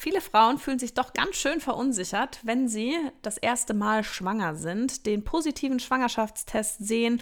Viele 0.00 0.22
Frauen 0.22 0.56
fühlen 0.56 0.78
sich 0.78 0.94
doch 0.94 1.12
ganz 1.12 1.36
schön 1.36 1.60
verunsichert, 1.60 2.40
wenn 2.42 2.68
sie 2.68 2.96
das 3.20 3.36
erste 3.36 3.74
Mal 3.74 4.02
schwanger 4.02 4.54
sind, 4.54 5.04
den 5.04 5.24
positiven 5.24 5.78
Schwangerschaftstest 5.78 6.78
sehen 6.78 7.20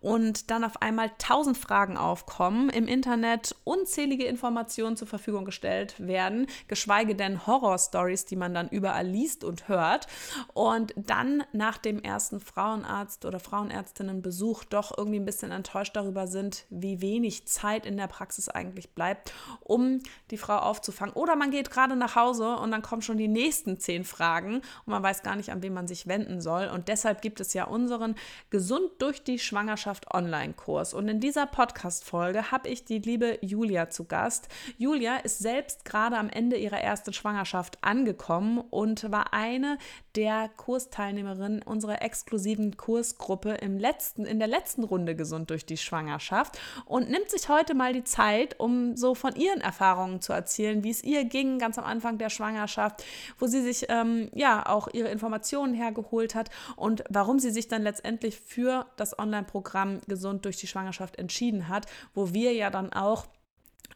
und 0.00 0.50
dann 0.50 0.64
auf 0.64 0.82
einmal 0.82 1.12
tausend 1.18 1.56
Fragen 1.56 1.96
aufkommen, 1.96 2.68
im 2.70 2.88
Internet 2.88 3.54
unzählige 3.62 4.24
Informationen 4.24 4.96
zur 4.96 5.06
Verfügung 5.06 5.44
gestellt 5.44 5.94
werden, 6.00 6.48
geschweige 6.66 7.14
denn 7.14 7.46
Horrorstories, 7.46 8.24
die 8.24 8.34
man 8.34 8.52
dann 8.52 8.70
überall 8.70 9.06
liest 9.06 9.44
und 9.44 9.68
hört 9.68 10.08
und 10.52 10.94
dann 10.96 11.44
nach 11.52 11.78
dem 11.78 12.02
ersten 12.02 12.40
Frauenarzt 12.40 13.24
oder 13.24 13.38
Frauenärztinnenbesuch 13.38 14.64
doch 14.64 14.98
irgendwie 14.98 15.20
ein 15.20 15.24
bisschen 15.24 15.52
enttäuscht 15.52 15.94
darüber 15.94 16.26
sind, 16.26 16.66
wie 16.70 17.00
wenig 17.00 17.46
Zeit 17.46 17.86
in 17.86 17.96
der 17.96 18.08
Praxis 18.08 18.48
eigentlich 18.48 18.90
bleibt, 18.96 19.32
um 19.60 20.00
die 20.32 20.38
Frau 20.38 20.56
aufzufangen. 20.56 21.14
Oder 21.14 21.36
man 21.36 21.52
geht 21.52 21.70
gerade 21.70 21.94
nach 21.94 22.15
Hause 22.16 22.56
und 22.56 22.72
dann 22.72 22.82
kommen 22.82 23.02
schon 23.02 23.18
die 23.18 23.28
nächsten 23.28 23.78
zehn 23.78 24.04
Fragen 24.04 24.56
und 24.56 24.86
man 24.86 25.02
weiß 25.02 25.22
gar 25.22 25.36
nicht, 25.36 25.52
an 25.52 25.62
wen 25.62 25.72
man 25.72 25.86
sich 25.86 26.08
wenden 26.08 26.40
soll. 26.40 26.66
Und 26.66 26.88
deshalb 26.88 27.22
gibt 27.22 27.38
es 27.40 27.54
ja 27.54 27.64
unseren 27.64 28.16
Gesund 28.50 28.90
durch 28.98 29.22
die 29.22 29.38
Schwangerschaft 29.38 30.12
Online-Kurs. 30.12 30.94
Und 30.94 31.06
in 31.08 31.20
dieser 31.20 31.46
Podcast-Folge 31.46 32.50
habe 32.50 32.68
ich 32.68 32.84
die 32.84 32.98
liebe 32.98 33.38
Julia 33.42 33.90
zu 33.90 34.04
Gast. 34.04 34.48
Julia 34.78 35.16
ist 35.18 35.38
selbst 35.38 35.84
gerade 35.84 36.16
am 36.16 36.28
Ende 36.28 36.56
ihrer 36.56 36.80
ersten 36.80 37.12
Schwangerschaft 37.12 37.78
angekommen 37.82 38.58
und 38.58 39.10
war 39.12 39.32
eine 39.32 39.78
der 40.14 40.48
Kursteilnehmerinnen 40.56 41.62
unserer 41.62 42.02
exklusiven 42.02 42.76
Kursgruppe 42.76 43.54
im 43.54 43.78
letzten, 43.78 44.24
in 44.24 44.38
der 44.38 44.48
letzten 44.48 44.82
Runde 44.82 45.14
Gesund 45.14 45.50
durch 45.50 45.66
die 45.66 45.76
Schwangerschaft 45.76 46.58
und 46.86 47.10
nimmt 47.10 47.30
sich 47.30 47.48
heute 47.48 47.74
mal 47.74 47.92
die 47.92 48.04
Zeit, 48.04 48.58
um 48.58 48.96
so 48.96 49.14
von 49.14 49.34
ihren 49.34 49.60
Erfahrungen 49.60 50.20
zu 50.20 50.32
erzählen, 50.32 50.82
wie 50.84 50.90
es 50.90 51.04
ihr 51.04 51.24
ging, 51.24 51.58
ganz 51.58 51.78
am 51.78 51.84
Anfang 51.84 52.05
der 52.12 52.30
Schwangerschaft, 52.30 53.04
wo 53.38 53.46
sie 53.46 53.62
sich 53.62 53.86
ähm, 53.88 54.30
ja 54.34 54.66
auch 54.66 54.88
ihre 54.92 55.08
Informationen 55.08 55.74
hergeholt 55.74 56.34
hat 56.34 56.50
und 56.76 57.04
warum 57.08 57.38
sie 57.38 57.50
sich 57.50 57.68
dann 57.68 57.82
letztendlich 57.82 58.38
für 58.40 58.86
das 58.96 59.18
Online-Programm 59.18 60.00
Gesund 60.06 60.44
durch 60.44 60.56
die 60.56 60.66
Schwangerschaft 60.66 61.18
entschieden 61.18 61.68
hat, 61.68 61.86
wo 62.14 62.32
wir 62.32 62.52
ja 62.52 62.70
dann 62.70 62.92
auch 62.92 63.26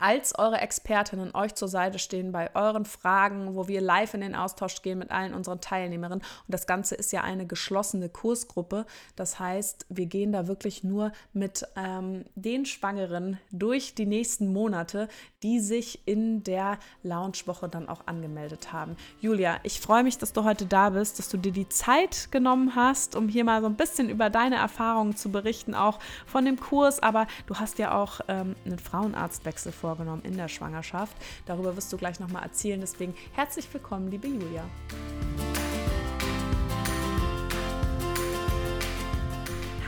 als 0.00 0.38
eure 0.38 0.58
Expertinnen 0.58 1.34
euch 1.34 1.54
zur 1.54 1.68
Seite 1.68 1.98
stehen 1.98 2.32
bei 2.32 2.54
euren 2.54 2.84
Fragen, 2.84 3.54
wo 3.54 3.68
wir 3.68 3.80
live 3.80 4.14
in 4.14 4.22
den 4.22 4.34
Austausch 4.34 4.82
gehen 4.82 4.98
mit 4.98 5.10
allen 5.10 5.34
unseren 5.34 5.60
Teilnehmerinnen. 5.60 6.20
Und 6.20 6.48
das 6.48 6.66
Ganze 6.66 6.94
ist 6.94 7.12
ja 7.12 7.22
eine 7.22 7.46
geschlossene 7.46 8.08
Kursgruppe. 8.08 8.86
Das 9.16 9.38
heißt, 9.38 9.86
wir 9.88 10.06
gehen 10.06 10.32
da 10.32 10.46
wirklich 10.46 10.82
nur 10.84 11.12
mit 11.32 11.66
ähm, 11.76 12.24
den 12.34 12.64
Schwangeren 12.64 13.38
durch 13.50 13.94
die 13.94 14.06
nächsten 14.06 14.52
Monate, 14.52 15.08
die 15.42 15.60
sich 15.60 16.00
in 16.06 16.42
der 16.44 16.78
Launchwoche 17.02 17.68
dann 17.68 17.88
auch 17.88 18.06
angemeldet 18.06 18.72
haben. 18.72 18.96
Julia, 19.20 19.58
ich 19.62 19.80
freue 19.80 20.02
mich, 20.02 20.16
dass 20.16 20.32
du 20.32 20.44
heute 20.44 20.64
da 20.64 20.90
bist, 20.90 21.18
dass 21.18 21.28
du 21.28 21.36
dir 21.36 21.52
die 21.52 21.68
Zeit 21.68 22.28
genommen 22.30 22.74
hast, 22.74 23.16
um 23.16 23.28
hier 23.28 23.44
mal 23.44 23.60
so 23.60 23.66
ein 23.66 23.76
bisschen 23.76 24.08
über 24.08 24.30
deine 24.30 24.56
Erfahrungen 24.56 25.14
zu 25.14 25.30
berichten, 25.30 25.74
auch 25.74 25.98
von 26.26 26.46
dem 26.46 26.58
Kurs. 26.58 27.00
Aber 27.00 27.26
du 27.46 27.56
hast 27.56 27.78
ja 27.78 27.94
auch 27.94 28.20
ähm, 28.28 28.56
einen 28.64 28.78
Frauenarztwechsel 28.78 29.72
vor 29.72 29.90
vorgenommen 29.90 30.22
in 30.24 30.36
der 30.36 30.48
Schwangerschaft. 30.48 31.16
Darüber 31.46 31.76
wirst 31.76 31.92
du 31.92 31.96
gleich 31.96 32.20
nochmal 32.20 32.44
erzählen. 32.44 32.80
Deswegen 32.80 33.14
herzlich 33.32 33.66
willkommen, 33.72 34.08
liebe 34.10 34.28
Julia. 34.28 34.64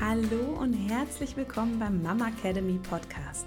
Hallo 0.01 0.59
und 0.61 0.75
herzlich 0.75 1.37
willkommen 1.37 1.79
beim 1.79 2.03
Mama 2.03 2.29
Academy 2.29 2.79
Podcast, 2.79 3.47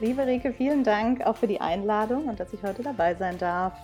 Liebe 0.00 0.24
Rike, 0.24 0.52
vielen 0.52 0.84
Dank 0.84 1.26
auch 1.26 1.36
für 1.36 1.48
die 1.48 1.60
Einladung 1.60 2.26
und 2.26 2.38
dass 2.38 2.52
ich 2.52 2.62
heute 2.62 2.82
dabei 2.82 3.16
sein 3.16 3.36
darf. 3.38 3.74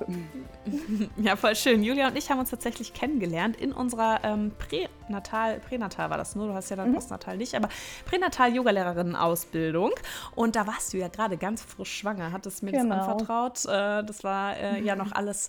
Ja, 1.16 1.34
voll 1.36 1.56
schön. 1.56 1.82
Julia 1.82 2.08
und 2.08 2.16
ich 2.16 2.30
haben 2.30 2.38
uns 2.38 2.50
tatsächlich 2.50 2.94
kennengelernt 2.94 3.56
in 3.56 3.72
unserer 3.72 4.20
ähm, 4.22 4.52
Pränatal, 4.58 5.58
Pränatal 5.60 6.10
war 6.10 6.16
das 6.16 6.36
nur, 6.36 6.46
du 6.46 6.54
hast 6.54 6.70
ja 6.70 6.76
dann 6.76 6.90
mhm. 6.90 6.94
Postnatal 6.94 7.36
nicht, 7.36 7.54
aber 7.54 7.68
Pränatal-Yogalehrerinnen-Ausbildung. 8.06 9.90
Und 10.34 10.56
da 10.56 10.66
warst 10.66 10.92
du 10.92 10.98
ja 10.98 11.08
gerade 11.08 11.36
ganz 11.36 11.62
frisch 11.62 11.98
schwanger, 11.98 12.32
hattest 12.32 12.62
mir 12.62 12.72
genau. 12.72 12.94
das 12.94 13.08
anvertraut. 13.08 13.64
Äh, 13.66 14.04
das 14.04 14.22
war 14.22 14.56
äh, 14.56 14.80
ja 14.82 14.94
noch 14.96 15.12
alles 15.12 15.48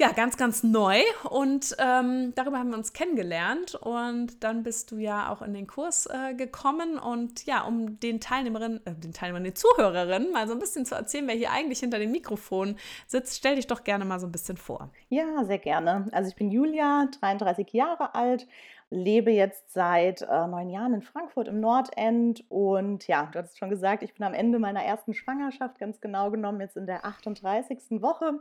ja, 0.00 0.12
ganz, 0.12 0.38
ganz 0.38 0.62
neu 0.62 0.98
und 1.28 1.76
ähm, 1.78 2.32
darüber 2.34 2.58
haben 2.58 2.70
wir 2.70 2.78
uns 2.78 2.94
kennengelernt 2.94 3.74
und 3.74 4.42
dann 4.42 4.62
bist 4.62 4.90
du 4.90 4.96
ja 4.96 5.30
auch 5.30 5.42
in 5.42 5.52
den 5.52 5.66
Kurs 5.66 6.06
äh, 6.06 6.32
gekommen 6.32 6.98
und 6.98 7.44
ja, 7.44 7.64
um 7.64 8.00
den 8.00 8.18
Teilnehmerinnen, 8.18 8.80
äh, 8.86 8.94
den 8.94 9.12
Teilnehmern, 9.12 9.44
den 9.44 9.54
Zuhörerinnen 9.54 10.32
mal 10.32 10.48
so 10.48 10.54
ein 10.54 10.58
bisschen 10.58 10.86
zu 10.86 10.94
erzählen, 10.94 11.28
wer 11.28 11.34
hier 11.34 11.50
eigentlich 11.50 11.80
hinter 11.80 11.98
dem 11.98 12.12
Mikrofon 12.12 12.76
sitzt, 13.06 13.36
stell 13.36 13.56
dich 13.56 13.66
doch 13.66 13.84
gerne 13.84 14.06
mal 14.06 14.18
so 14.18 14.26
ein 14.26 14.32
bisschen 14.32 14.56
vor. 14.56 14.88
Ja, 15.10 15.44
sehr 15.44 15.58
gerne. 15.58 16.06
Also 16.12 16.30
ich 16.30 16.36
bin 16.36 16.50
Julia, 16.50 17.06
33 17.20 17.70
Jahre 17.74 18.14
alt, 18.14 18.46
lebe 18.88 19.30
jetzt 19.30 19.70
seit 19.70 20.22
äh, 20.22 20.46
neun 20.46 20.70
Jahren 20.70 20.94
in 20.94 21.02
Frankfurt 21.02 21.46
im 21.46 21.60
Nordend 21.60 22.42
und 22.48 23.06
ja, 23.06 23.28
du 23.30 23.38
hast 23.38 23.58
schon 23.58 23.68
gesagt, 23.68 24.02
ich 24.02 24.14
bin 24.14 24.24
am 24.24 24.32
Ende 24.32 24.58
meiner 24.58 24.82
ersten 24.82 25.12
Schwangerschaft, 25.12 25.78
ganz 25.78 26.00
genau 26.00 26.30
genommen 26.30 26.62
jetzt 26.62 26.78
in 26.78 26.86
der 26.86 27.04
38. 27.04 28.00
Woche. 28.00 28.40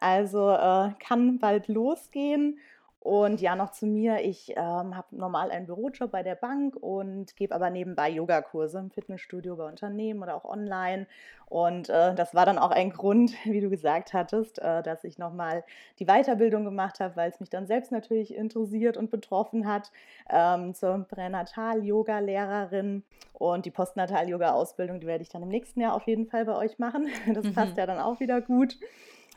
Also 0.00 0.50
äh, 0.50 0.90
kann 0.98 1.38
bald 1.38 1.68
losgehen. 1.68 2.58
Und 3.00 3.40
ja, 3.40 3.54
noch 3.56 3.70
zu 3.70 3.86
mir. 3.86 4.20
Ich 4.22 4.50
ähm, 4.50 4.96
habe 4.96 5.06
normal 5.12 5.50
einen 5.50 5.66
Bürojob 5.66 6.10
bei 6.10 6.22
der 6.22 6.34
Bank 6.34 6.76
und 6.76 7.36
gebe 7.36 7.54
aber 7.54 7.70
nebenbei 7.70 8.10
Yogakurse 8.10 8.78
im 8.78 8.90
Fitnessstudio 8.90 9.56
bei 9.56 9.66
Unternehmen 9.66 10.22
oder 10.22 10.34
auch 10.34 10.44
online. 10.44 11.06
Und 11.46 11.88
äh, 11.88 12.14
das 12.14 12.34
war 12.34 12.44
dann 12.44 12.58
auch 12.58 12.70
ein 12.70 12.90
Grund, 12.90 13.32
wie 13.44 13.60
du 13.60 13.70
gesagt 13.70 14.12
hattest, 14.12 14.58
äh, 14.58 14.82
dass 14.82 15.04
ich 15.04 15.16
nochmal 15.16 15.64
die 16.00 16.06
Weiterbildung 16.06 16.64
gemacht 16.64 17.00
habe, 17.00 17.16
weil 17.16 17.30
es 17.30 17.40
mich 17.40 17.48
dann 17.50 17.66
selbst 17.66 17.92
natürlich 17.92 18.34
interessiert 18.34 18.96
und 18.96 19.10
betroffen 19.10 19.66
hat, 19.66 19.90
ähm, 20.28 20.74
zur 20.74 21.06
Pränatal-Yoga-Lehrerin. 21.08 23.04
Und 23.32 23.64
die 23.64 23.70
Postnatal-Yoga-Ausbildung, 23.70 25.00
die 25.00 25.06
werde 25.06 25.22
ich 25.22 25.28
dann 25.30 25.44
im 25.44 25.48
nächsten 25.48 25.80
Jahr 25.80 25.94
auf 25.94 26.06
jeden 26.08 26.26
Fall 26.26 26.44
bei 26.44 26.56
euch 26.56 26.78
machen. 26.78 27.06
Das 27.32 27.44
mhm. 27.44 27.54
passt 27.54 27.76
ja 27.76 27.86
dann 27.86 28.00
auch 28.00 28.20
wieder 28.20 28.40
gut. 28.40 28.76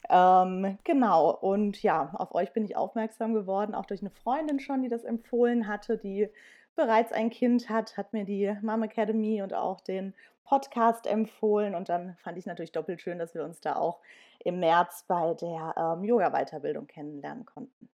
Ähm, 0.10 0.78
genau, 0.84 1.32
und 1.32 1.82
ja, 1.84 2.12
auf 2.16 2.34
euch 2.34 2.54
bin 2.54 2.66
ich 2.66 2.76
aufmerksam 2.76 3.34
geworden, 3.34 3.76
auch 3.76 3.86
durch 3.86 4.02
eine 4.02 4.10
Freundin 4.10 4.60
schon, 4.60 4.82
die 4.82 4.90
das 4.90 5.04
empfohlen 5.04 5.68
hatte, 5.68 5.98
die 5.98 6.30
bereits 6.76 7.12
ein 7.12 7.30
Kind 7.30 7.70
hat, 7.70 7.98
hat 7.98 8.14
mir 8.14 8.26
die 8.26 8.56
Mom 8.62 8.84
Academy 8.84 9.42
und 9.42 9.54
auch 9.54 9.82
den 9.82 10.14
Podcast 10.44 11.06
empfohlen. 11.06 11.76
Und 11.76 11.90
dann 11.90 12.16
fand 12.18 12.38
ich 12.38 12.46
natürlich 12.46 12.72
doppelt 12.72 13.02
schön, 13.02 13.20
dass 13.20 13.36
wir 13.36 13.44
uns 13.44 13.62
da 13.62 13.76
auch 13.76 14.00
im 14.44 14.60
März 14.60 15.06
bei 15.08 15.34
der 15.36 15.76
ähm, 15.78 16.04
Yoga-Weiterbildung 16.04 16.88
kennenlernen 16.88 17.46
konnten. 17.46 17.91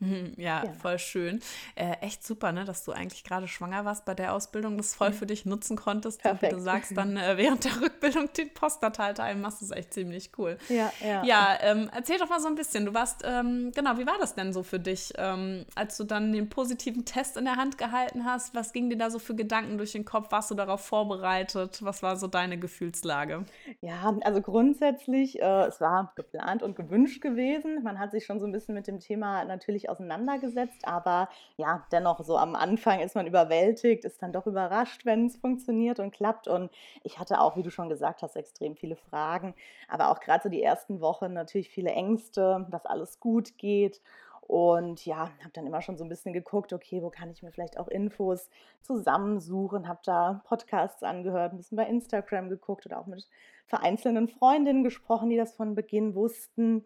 Mhm, 0.00 0.34
ja, 0.36 0.64
ja, 0.64 0.72
voll 0.72 0.98
schön. 0.98 1.40
Äh, 1.74 1.92
echt 2.00 2.24
super, 2.24 2.52
ne, 2.52 2.64
dass 2.64 2.84
du 2.84 2.92
eigentlich 2.92 3.24
gerade 3.24 3.48
schwanger 3.48 3.84
warst 3.84 4.04
bei 4.04 4.14
der 4.14 4.32
Ausbildung, 4.32 4.76
das 4.76 4.94
voll 4.94 5.10
mhm. 5.10 5.14
für 5.14 5.26
dich 5.26 5.44
nutzen 5.44 5.76
konntest. 5.76 6.22
Perfekt. 6.22 6.52
Und 6.52 6.60
du 6.60 6.64
sagst, 6.64 6.96
dann 6.96 7.16
äh, 7.16 7.36
während 7.36 7.64
der 7.64 7.80
Rückbildung 7.80 8.32
den 8.32 8.52
Postnatalteil 8.54 9.34
machst, 9.34 9.60
ist 9.60 9.72
echt 9.72 9.92
ziemlich 9.92 10.30
cool. 10.38 10.56
Ja, 10.68 10.92
ja. 11.04 11.24
Ja, 11.24 11.58
ähm, 11.62 11.90
erzähl 11.92 12.18
doch 12.18 12.28
mal 12.28 12.40
so 12.40 12.46
ein 12.46 12.54
bisschen. 12.54 12.86
Du 12.86 12.94
warst, 12.94 13.22
ähm, 13.24 13.72
genau, 13.74 13.98
wie 13.98 14.06
war 14.06 14.18
das 14.20 14.34
denn 14.34 14.52
so 14.52 14.62
für 14.62 14.78
dich, 14.78 15.12
ähm, 15.16 15.64
als 15.74 15.96
du 15.96 16.04
dann 16.04 16.32
den 16.32 16.48
positiven 16.48 17.04
Test 17.04 17.36
in 17.36 17.44
der 17.44 17.56
Hand 17.56 17.76
gehalten 17.76 18.24
hast? 18.24 18.54
Was 18.54 18.72
ging 18.72 18.90
dir 18.90 18.98
da 18.98 19.10
so 19.10 19.18
für 19.18 19.34
Gedanken 19.34 19.78
durch 19.78 19.92
den 19.92 20.04
Kopf? 20.04 20.30
Warst 20.30 20.50
du 20.50 20.54
darauf 20.54 20.82
vorbereitet? 20.82 21.82
Was 21.82 22.02
war 22.04 22.16
so 22.16 22.28
deine 22.28 22.58
Gefühlslage? 22.58 23.44
Ja, 23.80 24.16
also 24.22 24.40
grundsätzlich, 24.40 25.40
äh, 25.40 25.66
es 25.66 25.80
war 25.80 26.12
geplant 26.14 26.62
und 26.62 26.76
gewünscht 26.76 27.20
gewesen. 27.20 27.82
Man 27.82 27.98
hat 27.98 28.12
sich 28.12 28.26
schon 28.26 28.38
so 28.38 28.46
ein 28.46 28.52
bisschen 28.52 28.74
mit 28.76 28.86
dem 28.86 29.00
Thema 29.00 29.44
natürlich 29.44 29.87
auseinandergesetzt, 29.88 30.86
aber 30.86 31.28
ja, 31.56 31.86
dennoch 31.92 32.22
so 32.24 32.36
am 32.36 32.54
Anfang 32.54 33.00
ist 33.00 33.14
man 33.14 33.26
überwältigt, 33.26 34.04
ist 34.04 34.22
dann 34.22 34.32
doch 34.32 34.46
überrascht, 34.46 35.04
wenn 35.04 35.26
es 35.26 35.36
funktioniert 35.36 36.00
und 36.00 36.12
klappt. 36.12 36.48
Und 36.48 36.70
ich 37.02 37.18
hatte 37.18 37.40
auch, 37.40 37.56
wie 37.56 37.62
du 37.62 37.70
schon 37.70 37.88
gesagt 37.88 38.22
hast, 38.22 38.36
extrem 38.36 38.76
viele 38.76 38.96
Fragen, 38.96 39.54
aber 39.88 40.10
auch 40.10 40.20
gerade 40.20 40.42
so 40.44 40.48
die 40.48 40.62
ersten 40.62 41.00
Wochen 41.00 41.32
natürlich 41.32 41.70
viele 41.70 41.90
Ängste, 41.90 42.66
dass 42.70 42.86
alles 42.86 43.20
gut 43.20 43.58
geht. 43.58 44.00
Und 44.48 45.04
ja, 45.04 45.30
habe 45.40 45.52
dann 45.52 45.66
immer 45.66 45.82
schon 45.82 45.98
so 45.98 46.04
ein 46.04 46.08
bisschen 46.08 46.32
geguckt, 46.32 46.72
okay, 46.72 47.02
wo 47.02 47.10
kann 47.10 47.30
ich 47.30 47.42
mir 47.42 47.52
vielleicht 47.52 47.78
auch 47.78 47.86
Infos 47.86 48.48
zusammensuchen, 48.80 49.86
habe 49.86 50.00
da 50.04 50.40
Podcasts 50.48 51.02
angehört, 51.02 51.52
ein 51.52 51.58
bisschen 51.58 51.76
bei 51.76 51.84
Instagram 51.84 52.48
geguckt 52.48 52.86
oder 52.86 52.98
auch 52.98 53.06
mit 53.06 53.28
vereinzelten 53.66 54.26
Freundinnen 54.26 54.84
gesprochen, 54.84 55.28
die 55.28 55.36
das 55.36 55.54
von 55.54 55.74
Beginn 55.74 56.14
wussten. 56.14 56.82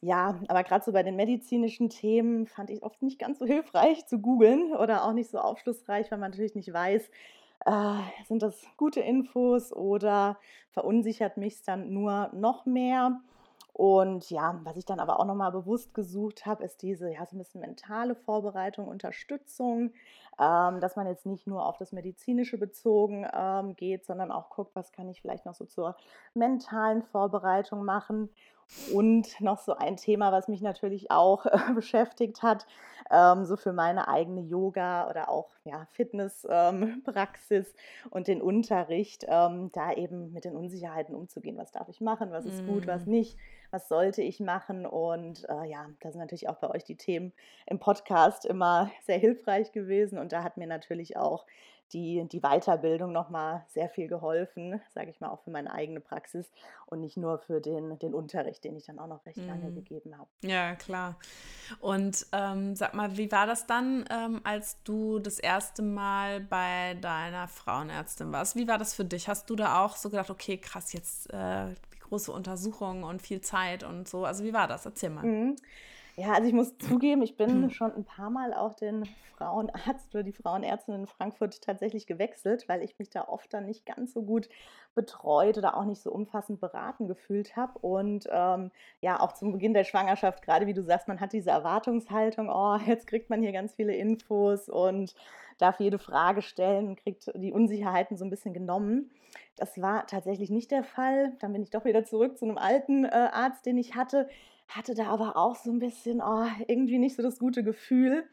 Ja, 0.00 0.40
aber 0.48 0.62
gerade 0.64 0.84
so 0.84 0.92
bei 0.92 1.02
den 1.02 1.16
medizinischen 1.16 1.88
Themen 1.90 2.46
fand 2.46 2.70
ich 2.70 2.82
oft 2.82 3.02
nicht 3.02 3.18
ganz 3.18 3.38
so 3.38 3.46
hilfreich 3.46 4.06
zu 4.06 4.18
googeln 4.18 4.72
oder 4.74 5.04
auch 5.04 5.12
nicht 5.12 5.30
so 5.30 5.38
aufschlussreich, 5.38 6.10
weil 6.10 6.18
man 6.18 6.30
natürlich 6.30 6.54
nicht 6.54 6.72
weiß, 6.72 7.10
äh, 7.64 7.98
sind 8.26 8.42
das 8.42 8.60
gute 8.76 9.00
Infos 9.00 9.72
oder 9.72 10.38
verunsichert 10.70 11.36
mich 11.36 11.54
es 11.54 11.62
dann 11.62 11.92
nur 11.92 12.30
noch 12.32 12.66
mehr? 12.66 13.20
Und 13.72 14.30
ja, 14.30 14.58
was 14.64 14.78
ich 14.78 14.86
dann 14.86 15.00
aber 15.00 15.20
auch 15.20 15.26
nochmal 15.26 15.52
bewusst 15.52 15.92
gesucht 15.92 16.46
habe, 16.46 16.64
ist 16.64 16.80
diese, 16.80 17.12
ja, 17.12 17.26
so 17.26 17.36
ein 17.36 17.38
bisschen 17.38 17.60
mentale 17.60 18.14
Vorbereitung, 18.14 18.88
Unterstützung, 18.88 19.92
ähm, 20.40 20.80
dass 20.80 20.96
man 20.96 21.06
jetzt 21.06 21.26
nicht 21.26 21.46
nur 21.46 21.66
auf 21.66 21.76
das 21.76 21.92
Medizinische 21.92 22.56
bezogen 22.56 23.26
ähm, 23.34 23.76
geht, 23.76 24.06
sondern 24.06 24.32
auch 24.32 24.48
guckt, 24.48 24.74
was 24.74 24.92
kann 24.92 25.10
ich 25.10 25.20
vielleicht 25.20 25.44
noch 25.44 25.54
so 25.54 25.66
zur 25.66 25.94
mentalen 26.32 27.02
Vorbereitung 27.02 27.84
machen. 27.84 28.30
Und 28.92 29.40
noch 29.40 29.58
so 29.58 29.74
ein 29.76 29.96
Thema, 29.96 30.32
was 30.32 30.48
mich 30.48 30.60
natürlich 30.60 31.10
auch 31.10 31.46
äh, 31.46 31.58
beschäftigt 31.74 32.42
hat, 32.42 32.66
ähm, 33.10 33.44
so 33.44 33.56
für 33.56 33.72
meine 33.72 34.08
eigene 34.08 34.40
Yoga 34.40 35.08
oder 35.08 35.28
auch 35.28 35.50
ja, 35.64 35.86
Fitnesspraxis 35.92 37.68
ähm, 37.68 37.74
und 38.10 38.28
den 38.28 38.42
Unterricht, 38.42 39.24
ähm, 39.28 39.70
da 39.72 39.92
eben 39.92 40.32
mit 40.32 40.44
den 40.44 40.56
Unsicherheiten 40.56 41.14
umzugehen. 41.14 41.56
Was 41.56 41.72
darf 41.72 41.88
ich 41.88 42.00
machen, 42.00 42.32
was 42.32 42.44
ist 42.44 42.66
gut, 42.66 42.86
was 42.86 43.06
mm. 43.06 43.10
nicht, 43.10 43.38
was 43.70 43.88
sollte 43.88 44.22
ich 44.22 44.40
machen? 44.40 44.86
Und 44.86 45.48
äh, 45.48 45.68
ja, 45.68 45.86
da 46.00 46.10
sind 46.10 46.20
natürlich 46.20 46.48
auch 46.48 46.56
bei 46.56 46.70
euch 46.70 46.84
die 46.84 46.96
Themen 46.96 47.32
im 47.66 47.78
Podcast 47.78 48.44
immer 48.44 48.90
sehr 49.06 49.18
hilfreich 49.18 49.72
gewesen. 49.72 50.18
Und 50.18 50.32
da 50.32 50.42
hat 50.42 50.56
mir 50.56 50.66
natürlich 50.66 51.16
auch 51.16 51.46
die, 51.92 52.26
die 52.30 52.40
Weiterbildung 52.40 53.12
nochmal 53.12 53.64
sehr 53.68 53.88
viel 53.88 54.08
geholfen, 54.08 54.80
sage 54.94 55.10
ich 55.10 55.20
mal, 55.20 55.28
auch 55.28 55.42
für 55.42 55.50
meine 55.50 55.72
eigene 55.72 56.00
Praxis 56.00 56.50
und 56.86 57.00
nicht 57.00 57.16
nur 57.16 57.38
für 57.38 57.60
den, 57.60 57.98
den 57.98 58.14
Unterricht, 58.14 58.64
den 58.64 58.76
ich 58.76 58.86
dann 58.86 58.98
auch 58.98 59.06
noch 59.06 59.24
recht 59.24 59.38
mhm. 59.38 59.46
lange 59.46 59.72
gegeben 59.72 60.16
habe. 60.18 60.28
Ja, 60.42 60.74
klar. 60.74 61.16
Und 61.80 62.26
ähm, 62.32 62.74
sag 62.74 62.94
mal, 62.94 63.16
wie 63.16 63.30
war 63.30 63.46
das 63.46 63.66
dann, 63.66 64.04
ähm, 64.10 64.40
als 64.44 64.82
du 64.82 65.18
das 65.18 65.38
erste 65.38 65.82
Mal 65.82 66.40
bei 66.40 66.94
deiner 66.94 67.48
Frauenärztin 67.48 68.32
warst? 68.32 68.56
Wie 68.56 68.68
war 68.68 68.78
das 68.78 68.94
für 68.94 69.04
dich? 69.04 69.28
Hast 69.28 69.48
du 69.50 69.56
da 69.56 69.84
auch 69.84 69.96
so 69.96 70.10
gedacht, 70.10 70.30
okay, 70.30 70.58
krass, 70.58 70.92
jetzt 70.92 71.32
äh, 71.32 71.74
große 72.00 72.32
Untersuchungen 72.32 73.04
und 73.04 73.22
viel 73.22 73.40
Zeit 73.40 73.84
und 73.84 74.08
so? 74.08 74.24
Also 74.24 74.44
wie 74.44 74.52
war 74.52 74.68
das? 74.68 74.86
Erzähl 74.86 75.10
mal. 75.10 75.24
Mhm. 75.24 75.56
Ja, 76.18 76.32
also 76.32 76.48
ich 76.48 76.54
muss 76.54 76.78
zugeben, 76.78 77.20
ich 77.20 77.36
bin 77.36 77.64
hm. 77.64 77.70
schon 77.70 77.92
ein 77.92 78.04
paar 78.04 78.30
Mal 78.30 78.54
auch 78.54 78.72
den 78.72 79.04
Frauenarzt 79.36 80.14
oder 80.14 80.22
die 80.22 80.32
Frauenärztin 80.32 80.94
in 80.94 81.06
Frankfurt 81.06 81.60
tatsächlich 81.60 82.06
gewechselt, 82.06 82.66
weil 82.68 82.82
ich 82.82 82.98
mich 82.98 83.10
da 83.10 83.28
oft 83.28 83.52
dann 83.52 83.66
nicht 83.66 83.84
ganz 83.84 84.14
so 84.14 84.22
gut 84.22 84.48
betreut 84.94 85.58
oder 85.58 85.76
auch 85.76 85.84
nicht 85.84 86.00
so 86.00 86.10
umfassend 86.10 86.58
beraten 86.58 87.06
gefühlt 87.06 87.54
habe. 87.54 87.78
Und 87.80 88.26
ähm, 88.32 88.70
ja, 89.02 89.20
auch 89.20 89.32
zum 89.32 89.52
Beginn 89.52 89.74
der 89.74 89.84
Schwangerschaft, 89.84 90.42
gerade 90.42 90.66
wie 90.66 90.72
du 90.72 90.82
sagst, 90.82 91.06
man 91.06 91.20
hat 91.20 91.34
diese 91.34 91.50
Erwartungshaltung, 91.50 92.48
oh, 92.48 92.78
jetzt 92.86 93.06
kriegt 93.06 93.28
man 93.28 93.42
hier 93.42 93.52
ganz 93.52 93.74
viele 93.74 93.94
Infos 93.94 94.70
und 94.70 95.14
darf 95.58 95.80
jede 95.80 95.98
Frage 95.98 96.40
stellen 96.40 96.88
und 96.88 96.96
kriegt 96.96 97.30
die 97.34 97.52
Unsicherheiten 97.52 98.16
so 98.16 98.24
ein 98.24 98.30
bisschen 98.30 98.54
genommen. 98.54 99.10
Das 99.56 99.80
war 99.82 100.06
tatsächlich 100.06 100.48
nicht 100.48 100.70
der 100.70 100.82
Fall. 100.84 101.32
Dann 101.40 101.52
bin 101.52 101.62
ich 101.62 101.70
doch 101.70 101.84
wieder 101.84 102.04
zurück 102.04 102.38
zu 102.38 102.46
einem 102.46 102.56
alten 102.56 103.04
äh, 103.04 103.28
Arzt, 103.32 103.66
den 103.66 103.76
ich 103.76 103.94
hatte 103.94 104.28
hatte 104.68 104.94
da 104.94 105.06
aber 105.06 105.36
auch 105.36 105.56
so 105.56 105.70
ein 105.70 105.78
bisschen 105.78 106.20
oh, 106.20 106.46
irgendwie 106.66 106.98
nicht 106.98 107.16
so 107.16 107.22
das 107.22 107.38
gute 107.38 107.62
Gefühl. 107.62 108.24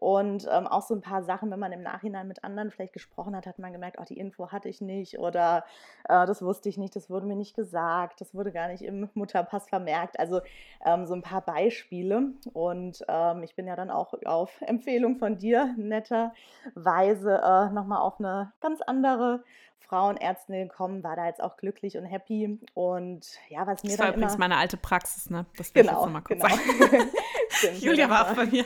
Und 0.00 0.48
ähm, 0.50 0.66
auch 0.66 0.80
so 0.80 0.94
ein 0.94 1.02
paar 1.02 1.22
Sachen, 1.22 1.50
wenn 1.50 1.58
man 1.58 1.72
im 1.72 1.82
Nachhinein 1.82 2.26
mit 2.26 2.42
anderen 2.42 2.70
vielleicht 2.70 2.94
gesprochen 2.94 3.36
hat, 3.36 3.46
hat 3.46 3.58
man 3.58 3.70
gemerkt, 3.70 3.98
oh, 4.00 4.04
die 4.08 4.16
Info 4.18 4.50
hatte 4.50 4.70
ich 4.70 4.80
nicht 4.80 5.18
oder 5.18 5.66
äh, 6.08 6.24
das 6.26 6.40
wusste 6.40 6.70
ich 6.70 6.78
nicht, 6.78 6.96
das 6.96 7.10
wurde 7.10 7.26
mir 7.26 7.36
nicht 7.36 7.54
gesagt, 7.54 8.22
das 8.22 8.34
wurde 8.34 8.50
gar 8.50 8.68
nicht 8.68 8.82
im 8.82 9.10
Mutterpass 9.12 9.68
vermerkt. 9.68 10.18
Also 10.18 10.40
ähm, 10.86 11.04
so 11.04 11.12
ein 11.12 11.20
paar 11.20 11.42
Beispiele. 11.42 12.32
Und 12.54 13.04
ähm, 13.08 13.42
ich 13.42 13.54
bin 13.54 13.66
ja 13.66 13.76
dann 13.76 13.90
auch 13.90 14.14
auf 14.24 14.62
Empfehlung 14.62 15.18
von 15.18 15.36
dir 15.36 15.74
netterweise 15.76 17.42
äh, 17.44 17.70
nochmal 17.70 18.00
auf 18.00 18.18
eine 18.20 18.52
ganz 18.62 18.80
andere 18.80 19.44
Frauenärztin 19.80 20.68
gekommen, 20.68 21.02
war 21.02 21.16
da 21.16 21.26
jetzt 21.26 21.42
auch 21.42 21.56
glücklich 21.56 21.96
und 21.96 22.04
happy. 22.04 22.60
Und 22.74 23.26
ja, 23.48 23.66
was 23.66 23.82
mir 23.82 23.90
das 23.90 23.98
war 23.98 24.06
dann 24.06 24.14
übrigens 24.14 24.38
meine 24.38 24.56
alte 24.56 24.76
Praxis, 24.76 25.30
ne? 25.30 25.46
Das 25.56 25.74
will 25.74 25.82
genau, 25.82 26.06
ich 26.06 26.14
jetzt 26.14 26.42
genau. 26.42 26.48
Stimmt, 27.50 27.78
Julia 27.82 28.08
war 28.08 28.30
auch 28.30 28.34
bei 28.34 28.46
mir. 28.46 28.64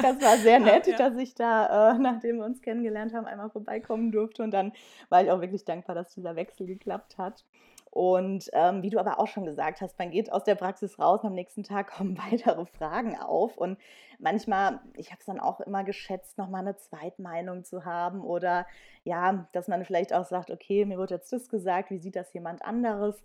Das 0.00 0.20
war 0.20 0.36
sehr 0.36 0.60
nett, 0.60 0.86
ja. 0.86 0.96
dass 0.96 1.16
ich 1.16 1.34
da, 1.34 1.92
äh, 1.92 1.98
nachdem 1.98 2.38
wir 2.38 2.44
uns 2.44 2.62
kennengelernt 2.62 3.12
haben, 3.12 3.26
einmal 3.26 3.50
vorbeikommen 3.50 4.12
durfte. 4.12 4.42
Und 4.42 4.52
dann 4.52 4.72
war 5.08 5.22
ich 5.22 5.30
auch 5.30 5.40
wirklich 5.40 5.64
dankbar, 5.64 5.94
dass 5.94 6.14
dieser 6.14 6.36
Wechsel 6.36 6.66
geklappt 6.66 7.18
hat. 7.18 7.44
Und 7.90 8.48
ähm, 8.52 8.82
wie 8.82 8.90
du 8.90 9.00
aber 9.00 9.18
auch 9.18 9.26
schon 9.26 9.44
gesagt 9.44 9.80
hast, 9.80 9.98
man 9.98 10.12
geht 10.12 10.30
aus 10.30 10.44
der 10.44 10.54
Praxis 10.54 10.98
raus 11.00 11.22
und 11.22 11.28
am 11.28 11.34
nächsten 11.34 11.64
Tag 11.64 11.90
kommen 11.96 12.16
weitere 12.18 12.64
Fragen 12.66 13.18
auf. 13.18 13.56
Und 13.56 13.78
manchmal, 14.18 14.80
ich 14.96 15.10
habe 15.10 15.18
es 15.20 15.26
dann 15.26 15.40
auch 15.40 15.60
immer 15.60 15.82
geschätzt, 15.82 16.38
nochmal 16.38 16.62
eine 16.62 16.76
Zweitmeinung 16.76 17.64
zu 17.64 17.84
haben 17.84 18.20
oder 18.22 18.66
ja, 19.02 19.48
dass 19.52 19.66
man 19.66 19.84
vielleicht 19.84 20.12
auch 20.12 20.24
sagt, 20.24 20.50
okay, 20.50 20.84
mir 20.84 20.98
wird 20.98 21.10
jetzt 21.10 21.32
das 21.32 21.48
gesagt, 21.48 21.90
wie 21.90 21.98
sieht 21.98 22.16
das 22.16 22.32
jemand 22.32 22.64
anderes? 22.64 23.22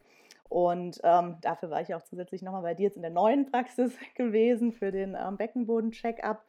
Und 0.50 1.00
ähm, 1.04 1.38
dafür 1.42 1.70
war 1.70 1.82
ich 1.82 1.94
auch 1.96 2.04
zusätzlich 2.04 2.42
nochmal 2.42 2.62
bei 2.62 2.74
dir 2.74 2.84
jetzt 2.84 2.96
in 2.96 3.02
der 3.02 3.12
neuen 3.12 3.50
Praxis 3.52 3.96
gewesen 4.16 4.72
für 4.72 4.92
den 4.92 5.16
ähm, 5.20 5.38
Beckenboden-Check-up, 5.38 6.44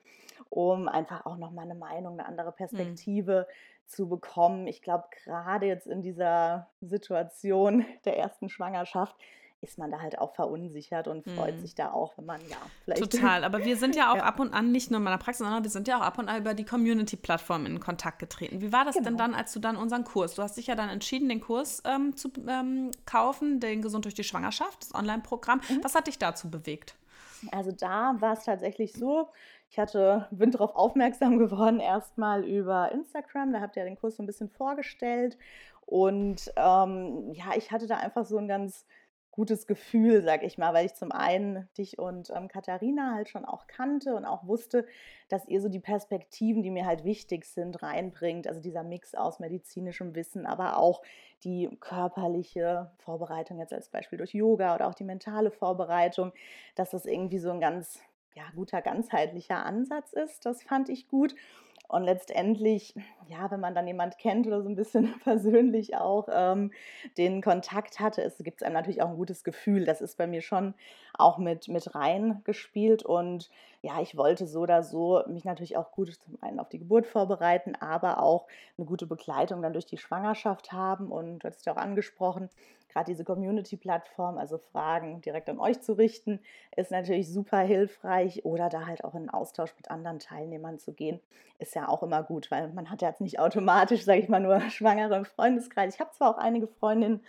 um 0.50 0.88
einfach 0.88 1.26
auch 1.26 1.37
nochmal 1.37 1.64
eine 1.64 1.75
Meinung, 1.75 2.14
eine 2.14 2.26
andere 2.26 2.50
mhm. 2.50 2.56
Perspektive 2.56 3.46
mhm 3.48 3.76
zu 3.87 4.08
bekommen. 4.08 4.66
Ich 4.66 4.82
glaube, 4.82 5.04
gerade 5.25 5.66
jetzt 5.66 5.87
in 5.87 6.02
dieser 6.02 6.69
Situation 6.81 7.84
der 8.04 8.19
ersten 8.19 8.48
Schwangerschaft 8.48 9.16
ist 9.62 9.78
man 9.78 9.90
da 9.90 10.00
halt 10.00 10.19
auch 10.19 10.34
verunsichert 10.34 11.08
und 11.08 11.25
freut 11.25 11.56
mhm. 11.56 11.60
sich 11.60 11.75
da 11.75 11.90
auch, 11.90 12.16
wenn 12.19 12.26
man 12.26 12.40
ja 12.43 12.58
vielleicht. 12.84 13.00
Total, 13.10 13.43
aber 13.43 13.64
wir 13.64 13.78
sind 13.78 13.96
ja 13.96 14.12
auch 14.12 14.16
ja. 14.16 14.22
ab 14.22 14.38
und 14.38 14.52
an 14.52 14.70
nicht 14.70 14.90
nur 14.90 14.98
in 14.98 15.04
meiner 15.04 15.16
Praxis, 15.16 15.44
sondern 15.44 15.64
wir 15.64 15.70
sind 15.70 15.88
ja 15.88 15.96
auch 15.96 16.02
ab 16.02 16.19
und 16.19 16.28
an 16.28 16.40
über 16.40 16.52
die 16.52 16.64
Community-Plattform 16.64 17.64
in 17.64 17.81
Kontakt 17.81 18.19
getreten. 18.19 18.60
Wie 18.60 18.70
war 18.70 18.84
das 18.84 18.96
genau. 18.96 19.08
denn 19.08 19.16
dann, 19.16 19.34
als 19.34 19.54
du 19.54 19.58
dann 19.58 19.76
unseren 19.76 20.04
Kurs, 20.04 20.34
du 20.34 20.42
hast 20.42 20.58
dich 20.58 20.66
ja 20.66 20.75
dann 20.75 20.90
entschieden, 20.90 21.28
den 21.31 21.40
Kurs 21.40 21.82
ähm, 21.87 22.16
zu 22.16 22.31
ähm, 22.46 22.90
kaufen, 23.06 23.58
den 23.58 23.81
Gesund 23.81 24.04
durch 24.04 24.14
die 24.14 24.25
Schwangerschaft, 24.25 24.82
das 24.82 24.94
Online-Programm. 24.94 25.62
Mhm. 25.69 25.82
Was 25.82 25.94
hat 25.94 26.06
dich 26.06 26.19
dazu 26.19 26.50
bewegt? 26.50 26.94
Also 27.52 27.72
da 27.72 28.16
war 28.20 28.34
es 28.34 28.44
tatsächlich 28.44 28.92
so, 28.92 29.28
ich 29.70 29.78
hatte, 29.78 30.26
bin 30.30 30.50
darauf 30.50 30.74
aufmerksam 30.74 31.38
geworden, 31.38 31.80
erstmal 31.80 32.44
über 32.44 32.92
Instagram. 32.92 33.52
Da 33.52 33.60
habt 33.60 33.76
ihr 33.76 33.84
den 33.84 33.98
Kurs 33.98 34.16
so 34.16 34.22
ein 34.22 34.26
bisschen 34.26 34.48
vorgestellt. 34.48 35.38
Und 35.86 36.52
ähm, 36.56 37.32
ja, 37.32 37.56
ich 37.56 37.70
hatte 37.70 37.86
da 37.86 37.98
einfach 37.98 38.24
so 38.24 38.38
ein 38.38 38.48
ganz 38.48 38.86
gutes 39.36 39.66
Gefühl, 39.66 40.22
sag 40.22 40.42
ich 40.42 40.56
mal, 40.56 40.72
weil 40.74 40.86
ich 40.86 40.94
zum 40.94 41.12
einen 41.12 41.68
dich 41.76 41.98
und 41.98 42.30
ähm, 42.34 42.48
Katharina 42.48 43.14
halt 43.14 43.28
schon 43.28 43.44
auch 43.44 43.66
kannte 43.66 44.16
und 44.16 44.25
auch 44.25 44.46
wusste, 44.46 44.87
dass 45.28 45.46
ihr 45.46 45.61
so 45.61 45.68
die 45.68 45.78
Perspektiven, 45.78 46.62
die 46.62 46.70
mir 46.70 46.87
halt 46.87 47.04
wichtig 47.04 47.44
sind, 47.44 47.82
reinbringt. 47.82 48.49
Also 48.49 48.61
dieser 48.61 48.82
Mix 48.82 49.14
aus 49.14 49.38
medizinischem 49.38 50.14
Wissen, 50.14 50.46
aber 50.46 50.78
auch 50.78 51.02
die 51.44 51.68
körperliche 51.80 52.90
Vorbereitung 52.99 53.58
jetzt 53.58 53.75
als 53.75 53.90
Beispiel 53.90 54.16
durch 54.16 54.32
Yoga 54.32 54.75
oder 54.75 54.88
auch 54.88 54.94
die 54.94 55.04
mentale 55.04 55.50
Vorbereitung, 55.50 56.32
dass 56.75 56.90
das 56.90 57.04
irgendwie 57.04 57.38
so 57.38 57.50
ein 57.50 57.61
ganz 57.61 58.00
ja, 58.34 58.44
guter 58.54 58.80
ganzheitlicher 58.80 59.64
Ansatz 59.64 60.14
ist. 60.14 60.46
Das 60.46 60.62
fand 60.62 60.88
ich 60.88 61.08
gut. 61.08 61.34
Und 61.88 62.05
letztendlich, 62.05 62.95
ja, 63.28 63.50
wenn 63.50 63.61
man 63.61 63.75
dann 63.75 63.87
jemand 63.87 64.19
kennt 64.19 64.47
oder 64.47 64.62
so 64.62 64.69
ein 64.69 64.76
bisschen 64.76 65.14
persönlich 65.25 65.97
auch 65.97 66.28
ähm, 66.33 66.73
den 67.16 67.43
Kontakt 67.43 68.00
hatte, 68.00 68.33
gibt 68.40 68.61
es 68.61 68.66
einem 68.66 68.75
natürlich 68.75 69.02
auch 69.02 69.11
ein 69.11 69.16
gutes 69.16 69.45
Gefühl. 69.45 69.85
Das 69.85 70.00
ist 70.00 70.16
bei 70.16 70.26
mir 70.26 70.43
schon 70.43 70.75
auch 71.18 71.38
mit, 71.38 71.68
mit 71.68 71.94
reingespielt. 71.94 73.04
Und 73.04 73.50
ja, 73.82 74.00
ich 74.00 74.16
wollte 74.16 74.46
so 74.46 74.61
oder 74.61 74.82
so 74.82 75.23
mich 75.26 75.44
natürlich 75.44 75.76
auch 75.76 75.92
gut 75.92 76.14
zum 76.14 76.38
einen 76.40 76.61
auf 76.61 76.68
die 76.68 76.78
Geburt 76.78 77.06
vorbereiten, 77.06 77.75
aber 77.76 78.23
auch 78.23 78.46
eine 78.76 78.87
gute 78.87 79.06
Begleitung 79.06 79.62
dann 79.62 79.73
durch 79.73 79.87
die 79.87 79.99
Schwangerschaft 79.99 80.73
haben. 80.73 81.11
Und 81.11 81.40
du 81.40 81.49
hast 81.49 81.64
ja 81.66 81.73
auch 81.73 81.78
angesprochen, 81.78 82.50
gerade 82.96 83.12
diese 83.12 83.25
Community-Plattform, 83.25 84.38
also 84.38 84.56
Fragen 84.56 85.20
direkt 85.20 85.50
an 85.50 85.58
euch 85.58 85.82
zu 85.82 85.92
richten, 85.92 86.40
ist 86.76 86.90
natürlich 86.90 87.30
super 87.30 87.58
hilfreich 87.58 88.46
oder 88.46 88.70
da 88.70 88.87
halt 88.87 89.04
auch 89.04 89.14
in 89.14 89.28
Austausch 89.28 89.75
mit 89.76 89.90
anderen 89.90 90.18
Teilnehmern 90.18 90.78
zu 90.78 90.94
gehen, 90.94 91.20
ist 91.58 91.75
ja 91.75 91.88
auch 91.88 92.02
immer 92.02 92.23
gut, 92.23 92.50
weil 92.50 92.68
man 92.68 92.90
hat 92.90 93.02
ja 93.02 93.08
jetzt 93.08 93.20
nicht 93.20 93.38
automatisch, 93.38 94.04
sage 94.04 94.20
ich 94.20 94.30
mal, 94.30 94.40
nur 94.40 94.61
Schwangere 94.70 95.14
im 95.14 95.26
Freundeskreis. 95.26 95.94
Ich 95.94 96.00
habe 96.00 96.12
zwar 96.12 96.30
auch 96.30 96.38
einige 96.38 96.68
Freundinnen, 96.68 97.20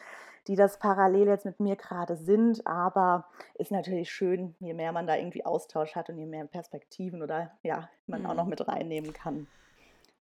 die 0.48 0.56
das 0.56 0.80
parallel 0.80 1.27
jetzt 1.27 1.46
mit 1.46 1.60
mir 1.60 1.75
gerade 1.75 2.16
sind, 2.16 2.66
aber 2.66 3.25
ist 3.56 3.72
natürlich 3.72 4.12
schön, 4.12 4.56
je 4.60 4.74
mehr 4.74 4.92
man 4.92 5.08
da 5.08 5.16
irgendwie 5.16 5.46
Austausch 5.46 5.96
hat 5.96 6.10
und 6.10 6.18
je 6.18 6.25
mehr 6.25 6.46
Perspektiven 6.46 7.22
oder 7.22 7.51
ja, 7.63 7.89
man 8.08 8.22
mhm. 8.22 8.25
auch 8.27 8.36
noch 8.36 8.44
mhm. 8.46 8.51
mit 8.51 8.68
reinnehmen 8.68 9.13
kann. 9.13 9.48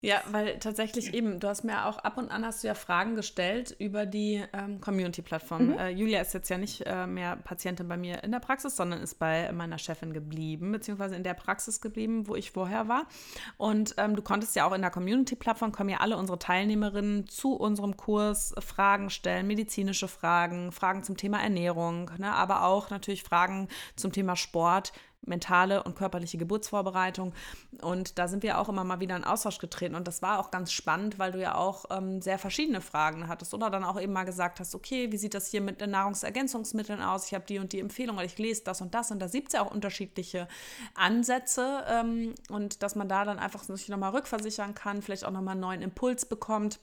Ja, 0.07 0.23
weil 0.31 0.61
tatsächlich 0.61 1.15
eben, 1.15 1.41
du 1.41 1.49
hast 1.49 1.65
mir 1.65 1.85
auch 1.87 1.99
ab 1.99 2.17
und 2.17 2.31
an 2.31 2.47
hast 2.47 2.63
du 2.63 2.69
ja 2.69 2.75
Fragen 2.75 3.17
gestellt 3.17 3.75
über 3.81 4.07
die 4.07 4.41
ähm, 4.53 4.81
Community-Plattform. 4.81 5.71
Mhm. 5.71 5.79
Äh, 5.79 5.89
Julia 5.89 6.21
ist 6.21 6.33
jetzt 6.33 6.49
ja 6.49 6.59
nicht 6.59 6.87
äh, 6.87 7.09
mehr 7.09 7.35
Patientin 7.35 7.89
bei 7.89 7.97
mir 7.97 8.23
in 8.23 8.31
der 8.31 8.39
Praxis, 8.39 8.77
sondern 8.77 9.01
ist 9.01 9.19
bei 9.19 9.51
meiner 9.51 9.79
Chefin 9.79 10.13
geblieben, 10.13 10.71
beziehungsweise 10.71 11.17
in 11.17 11.25
der 11.25 11.35
Praxis 11.35 11.81
geblieben, 11.81 12.29
wo 12.29 12.37
ich 12.37 12.53
vorher 12.53 12.87
war. 12.87 13.09
Und 13.57 13.97
ähm, 13.99 14.15
du 14.15 14.23
konntest 14.23 14.55
ja 14.55 14.65
auch 14.69 14.73
in 14.75 14.81
der 14.81 14.93
Community-Plattform, 14.93 15.73
kommen 15.73 15.91
ja 15.91 15.99
alle 15.99 16.17
unsere 16.17 16.39
Teilnehmerinnen 16.39 17.27
zu 17.27 17.57
unserem 17.57 17.97
Kurs 17.97 18.55
Fragen 18.61 19.11
stellen, 19.11 19.49
medizinische 19.49 20.07
Fragen, 20.07 20.71
Fragen 20.71 21.03
zum 21.03 21.17
Thema 21.17 21.43
Ernährung, 21.43 22.13
ne, 22.19 22.33
aber 22.33 22.63
auch 22.63 22.91
natürlich 22.91 23.25
Fragen 23.25 23.67
zum 23.97 24.13
Thema 24.13 24.37
Sport 24.37 24.93
mentale 25.27 25.83
und 25.83 25.97
körperliche 25.97 26.39
Geburtsvorbereitung. 26.39 27.35
Und 27.83 28.19
da 28.19 28.29
sind 28.29 28.43
wir 28.43 28.59
auch 28.59 28.69
immer 28.69 28.85
mal 28.85 29.01
wieder 29.01 29.17
in 29.17 29.25
Austausch 29.25 29.59
getreten. 29.59 29.95
Und 29.95 30.09
das 30.09 30.23
war 30.23 30.39
auch 30.39 30.51
ganz 30.51 30.73
spannend, 30.73 31.19
weil 31.19 31.33
du 31.33 31.41
ja 31.41 31.55
auch 31.55 31.87
ähm, 31.91 32.23
sehr 32.23 32.39
verschiedene 32.39 32.81
Fragen 32.81 33.29
hattest 33.29 33.55
oder 33.55 33.71
dann 33.71 33.85
auch 33.85 34.01
eben 34.01 34.13
mal 34.13 34.25
gesagt 34.25 34.61
hast, 34.61 34.75
okay, 34.75 35.13
wie 35.13 35.17
sieht 35.17 35.35
das 35.35 35.49
hier 35.49 35.61
mit 35.61 35.81
den 35.81 35.91
Nahrungsergänzungsmitteln 35.91 37.03
aus? 37.03 37.27
Ich 37.27 37.35
habe 37.35 37.45
die 37.47 37.59
und 37.59 37.73
die 37.73 37.81
Empfehlung 37.81 38.17
oder 38.17 38.27
ich 38.27 38.39
lese 38.39 38.63
das 38.65 38.81
und 38.81 38.95
das. 38.95 39.11
Und 39.11 39.21
da 39.21 39.27
gibt 39.27 39.49
es 39.49 39.55
ja 39.55 39.63
auch 39.63 39.71
unterschiedliche 39.71 40.49
Ansätze. 40.95 41.85
Ähm, 41.89 42.35
und 42.49 42.83
dass 42.83 42.95
man 42.95 43.09
da 43.09 43.25
dann 43.25 43.39
einfach 43.39 43.63
sich 43.63 43.89
nochmal 43.89 44.13
rückversichern 44.13 44.75
kann, 44.75 45.03
vielleicht 45.03 45.25
auch 45.25 45.31
nochmal 45.31 45.53
einen 45.53 45.61
neuen 45.61 45.83
Impuls 45.83 46.27
bekommt. 46.27 46.79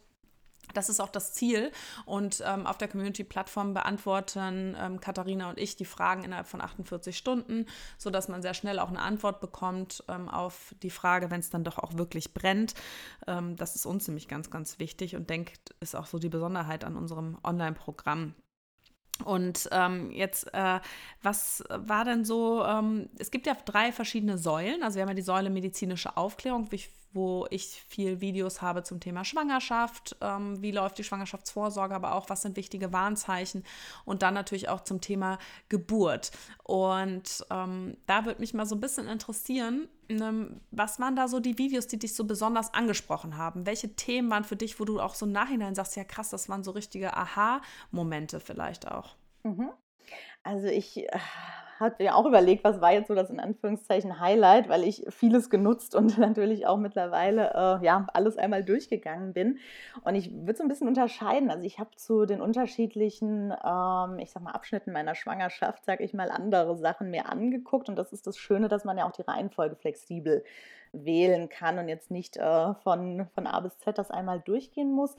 Das 0.74 0.90
ist 0.90 1.00
auch 1.00 1.10
das 1.10 1.34
Ziel. 1.34 1.72
Und 2.06 2.44
ähm, 2.46 2.66
auf 2.68 2.78
der 2.78 2.88
Community-Plattform 2.88 3.74
beantworten 3.74 4.76
ähm, 4.80 5.00
Katharina 5.00 5.50
und 5.50 5.60
ich 5.60 5.76
die 5.76 5.86
Fragen 5.86 6.24
innerhalb 6.24 6.48
von 6.48 6.62
48 6.62 7.18
Stunden, 7.18 7.66
sodass 7.98 8.28
man 8.28 8.42
sehr 8.42 8.54
schnell 8.54 8.80
auch 8.80 8.90
eine 8.90 9.02
Antwort 9.02 9.40
bekommt 9.42 10.04
ähm, 10.08 10.30
auf 10.30 10.76
die 10.82 10.90
Frage, 10.90 11.32
wenn 11.32 11.40
es 11.40 11.50
dann 11.50 11.64
doch 11.64 11.78
auch 11.80 11.98
wirklich 11.98 12.34
brennt. 12.34 12.74
Ähm, 13.28 13.56
das 13.56 13.76
ist 13.76 13.86
uns 13.86 14.08
nämlich 14.08 14.28
ganz, 14.28 14.50
ganz 14.50 14.80
wichtig 14.80 15.16
und 15.16 15.30
denkt, 15.30 15.76
ist 15.80 15.96
auch 15.96 16.06
so 16.06 16.20
die 16.20 16.30
Besonderheit 16.30 16.84
an 16.84 16.96
unserem 16.96 17.38
Online-Programm. 17.44 18.36
Und 19.24 19.70
ähm, 19.72 20.12
jetzt, 20.12 20.54
äh, 20.54 20.80
was 21.22 21.64
war 21.70 22.04
denn 22.04 22.26
so? 22.26 22.64
Ähm, 22.66 23.10
es 23.20 23.32
gibt 23.32 23.46
ja 23.46 23.56
drei 23.66 23.92
verschiedene 23.92 24.38
Säulen. 24.38 24.84
Also 24.84 24.96
wir 24.96 25.04
haben 25.04 25.10
ja 25.10 25.16
die 25.16 25.22
Säule 25.22 25.50
medizinische 25.50 26.18
Aufklärung, 26.18 26.72
wie 26.72 26.82
wo 27.14 27.48
ich 27.50 27.84
viel 27.88 28.22
Videos 28.22 28.62
habe 28.62 28.84
zum 28.84 29.00
Thema 29.00 29.24
Schwangerschaft, 29.24 30.16
ähm, 30.22 30.62
wie 30.62 30.72
läuft 30.72 30.98
die 30.98 31.04
Schwangerschaftsvorsorge, 31.04 31.96
aber 31.96 32.16
auch 32.16 32.30
was 32.30 32.42
sind 32.42 32.58
wichtige 32.58 32.92
Warnzeichen 32.92 33.64
und 34.06 34.22
dann 34.22 34.34
natürlich 34.34 34.70
auch 34.70 34.82
zum 34.82 35.02
Thema 35.02 35.38
Geburt. 35.70 36.32
Und 36.64 37.46
ähm, 37.50 37.98
da 38.06 38.26
würde 38.26 38.42
mich 38.42 38.54
mal 38.54 38.66
so 38.66 38.76
ein 38.76 38.82
bisschen 38.82 39.08
interessieren, 39.08 39.88
ähm, 40.10 40.62
was 40.72 41.00
waren 41.00 41.16
da 41.16 41.28
so 41.28 41.40
die 41.40 41.58
Videos, 41.58 41.88
die 41.88 42.00
dich 42.00 42.16
so 42.16 42.26
besonders 42.26 42.74
angesprochen 42.74 43.38
haben? 43.38 43.66
Welche 43.66 43.96
Themen 43.96 44.30
waren 44.30 44.44
für 44.44 44.56
dich, 44.56 44.80
wo 44.80 44.86
du 44.86 45.00
auch 45.00 45.16
so 45.16 45.26
im 45.26 45.32
Nachhinein 45.32 45.76
sagst, 45.76 45.96
ja 45.96 46.04
krass, 46.04 46.30
das 46.30 46.50
waren 46.50 46.64
so 46.64 46.72
richtige 46.72 47.16
Aha-Momente 47.16 48.40
vielleicht 48.40 48.88
auch? 48.88 49.16
Mhm. 49.44 49.72
Also 50.44 50.68
ich 50.68 51.08
hatte 51.84 52.04
ja 52.04 52.16
auch 52.16 52.26
überlegt, 52.26 52.64
was 52.64 52.82
war 52.82 52.92
jetzt 52.92 53.08
so 53.08 53.16
das 53.16 53.30
in 53.30 53.40
Anführungszeichen 53.40 54.20
Highlight, 54.20 54.70
weil 54.70 54.84
ich 54.84 55.06
vieles 55.10 55.50
genutzt 55.50 55.96
und 55.96 56.18
natürlich 56.18 56.66
auch 56.66 56.78
mittlerweile 56.78 57.52
äh, 57.54 57.86
ja 57.86 58.08
alles 58.14 58.38
einmal 58.38 58.64
durchgegangen 58.64 59.34
bin. 59.34 59.60
Und 60.04 60.16
ich 60.16 60.32
würde 60.34 60.56
so 60.56 60.64
ein 60.64 60.70
bisschen 60.70 60.88
unterscheiden. 60.88 61.52
Also 61.52 61.64
ich 61.64 61.80
habe 61.80 61.92
zu 61.96 62.26
den 62.26 62.42
unterschiedlichen, 62.42 63.52
ähm, 63.52 64.20
ich 64.20 64.32
sag 64.32 64.42
mal, 64.42 64.52
Abschnitten 64.52 64.92
meiner 64.92 65.16
Schwangerschaft, 65.16 65.86
sage 65.86 66.04
ich 66.04 66.14
mal, 66.14 66.32
andere 66.32 66.76
Sachen 66.76 67.12
mir 67.12 67.30
angeguckt. 67.30 67.90
Und 67.90 67.96
das 67.96 68.12
ist 68.12 68.26
das 68.26 68.38
Schöne, 68.38 68.68
dass 68.68 68.86
man 68.86 68.98
ja 68.98 69.06
auch 69.06 69.12
die 69.12 69.22
Reihenfolge 69.22 69.76
flexibel 69.76 70.44
wählen 70.94 71.50
kann 71.50 71.80
und 71.80 71.90
jetzt 71.90 72.12
nicht 72.12 72.38
äh, 72.38 72.74
von, 72.76 73.28
von 73.34 73.48
A 73.48 73.60
bis 73.60 73.78
Z 73.80 73.98
das 73.98 74.12
einmal 74.12 74.40
durchgehen 74.40 74.92
muss 74.92 75.18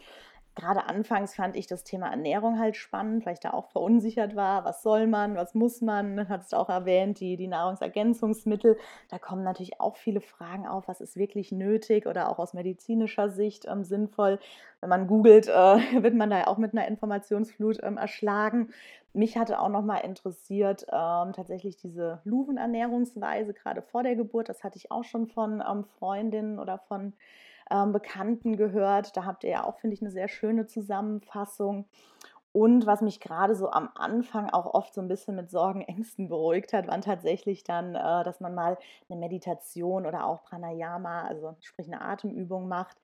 gerade 0.55 0.87
anfangs 0.87 1.35
fand 1.35 1.57
ich 1.57 1.67
das 1.67 1.85
Thema 1.85 2.09
Ernährung 2.11 2.59
halt 2.59 2.77
spannend, 2.77 3.27
weil 3.27 3.35
ich 3.35 3.41
da 3.41 3.51
auch 3.51 3.71
verunsichert 3.71 4.37
war. 4.37 4.65
Was 4.65 4.83
soll 4.83 5.07
man, 5.07 5.35
was 5.35 5.55
muss 5.55 5.81
man? 5.81 6.29
Hat 6.29 6.43
es 6.43 6.55
auch 6.55 6.69
erwähnt, 6.69 7.21
die, 7.21 7.37
die 7.37 7.49
Nahrungsergänzungsmittel. 7.49 8.79
Da 9.09 9.19
kommen 9.19 9.43
natürlich 9.43 9.81
auch 9.81 9.97
viele 9.97 10.21
Fragen 10.21 10.67
auf, 10.67 10.87
was 10.87 11.01
ist 11.01 11.17
wirklich 11.17 11.51
nötig 11.51 12.07
oder 12.07 12.31
auch 12.31 12.39
aus 12.39 12.55
medizinischer 12.55 13.31
Sicht 13.31 13.67
ähm, 13.67 13.85
sinnvoll. 13.85 14.39
Wenn 14.81 14.91
man 14.91 15.07
googelt, 15.07 15.49
äh, 15.49 15.53
wird 16.03 16.15
man 16.15 16.31
da 16.31 16.45
auch 16.45 16.59
mit 16.59 16.73
einer 16.73 16.87
Informationsflut 16.87 17.83
ähm, 17.83 17.97
erschlagen. 17.97 18.69
Mich 19.13 19.37
hatte 19.37 19.61
auch 19.61 19.69
nochmal 19.69 20.05
interessiert 20.05 20.87
ähm, 20.91 21.33
tatsächlich 21.33 21.77
diese 21.77 22.21
Luvenernährungsweise, 22.25 23.55
gerade 23.55 23.83
vor 23.83 24.03
der 24.03 24.17
Geburt. 24.17 24.49
Das 24.49 24.65
hatte 24.65 24.77
ich 24.77 24.91
auch 24.91 25.05
schon 25.05 25.27
von 25.27 25.63
ähm, 25.69 25.85
Freundinnen 25.99 26.59
oder 26.59 26.79
von 26.79 27.13
ähm, 27.71 27.93
Bekannten 27.93 28.57
gehört. 28.57 29.17
Da 29.17 29.25
habt 29.25 29.45
ihr 29.45 29.51
ja 29.51 29.65
auch, 29.65 29.79
finde 29.79 29.95
ich, 29.95 30.03
eine 30.03 30.11
sehr 30.11 30.29
schöne 30.29 30.67
Zusammenfassung. 30.67 31.87
Und 32.57 32.87
was 32.87 33.01
mich 33.01 33.19
gerade 33.19 33.57
so 33.57 33.69
am 33.73 33.89
Anfang 33.97 34.49
auch 34.49 34.75
oft 34.75 34.95
so 34.95 35.01
ein 35.01 35.09
bisschen 35.09 35.35
mit 35.35 35.51
Sorgen, 35.51 35.81
Ängsten 35.89 36.29
beruhigt 36.29 36.73
hat, 36.73 36.87
waren 36.87 37.03
tatsächlich 37.03 37.65
dann, 37.65 37.97
äh, 37.97 38.23
dass 38.25 38.41
man 38.41 38.55
mal 38.55 38.79
eine 39.09 39.19
Meditation 39.19 40.07
oder 40.07 40.25
auch 40.25 40.45
Pranayama, 40.45 41.23
also 41.23 41.57
sprich 41.61 41.89
eine 41.89 42.01
Atemübung 42.01 42.69
macht. 42.69 42.97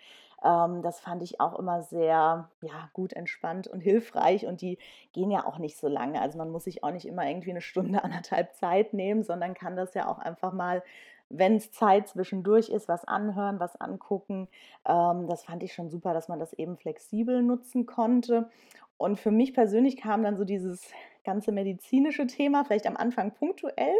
Ähm, 0.45 0.83
das 0.83 1.00
fand 1.00 1.23
ich 1.25 1.40
auch 1.40 1.59
immer 1.59 1.83
sehr 1.83 2.49
ja, 2.62 2.90
gut 2.93 3.12
entspannt 3.12 3.67
und 3.67 3.81
hilfreich 3.81 4.47
und 4.47 4.61
die 4.61 4.79
gehen 5.12 5.33
ja 5.33 5.45
auch 5.45 5.59
nicht 5.59 5.76
so 5.76 5.88
lange. 5.88 6.21
Also 6.21 6.38
man 6.38 6.50
muss 6.50 6.64
sich 6.64 6.85
auch 6.85 6.93
nicht 6.93 7.07
immer 7.07 7.26
irgendwie 7.29 7.50
eine 7.50 7.61
Stunde, 7.61 8.05
anderthalb 8.05 8.55
Zeit 8.55 8.95
nehmen, 8.95 9.25
sondern 9.25 9.55
kann 9.55 9.75
das 9.75 9.95
ja 9.95 10.09
auch 10.09 10.19
einfach 10.19 10.52
mal 10.52 10.83
wenn 11.31 11.57
es 11.57 11.71
Zeit 11.71 12.09
zwischendurch 12.09 12.69
ist, 12.69 12.89
was 12.89 13.05
anhören, 13.05 13.61
was 13.61 13.81
angucken. 13.81 14.49
Ähm, 14.87 15.27
das 15.29 15.45
fand 15.45 15.63
ich 15.63 15.73
schon 15.73 15.89
super, 15.89 16.13
dass 16.13 16.29
man 16.29 16.39
das 16.39 16.53
eben 16.53 16.77
flexibel 16.77 17.43
nutzen 17.43 17.87
konnte. 17.87 18.51
Und 18.99 19.19
für 19.19 19.31
mich 19.31 19.55
persönlich 19.55 19.97
kam 19.97 20.23
dann 20.23 20.37
so 20.37 20.45
dieses 20.45 20.91
ganze 21.25 21.53
medizinische 21.53 22.27
Thema, 22.27 22.65
vielleicht 22.65 22.87
am 22.87 22.97
Anfang 22.97 23.33
punktuell, 23.33 23.95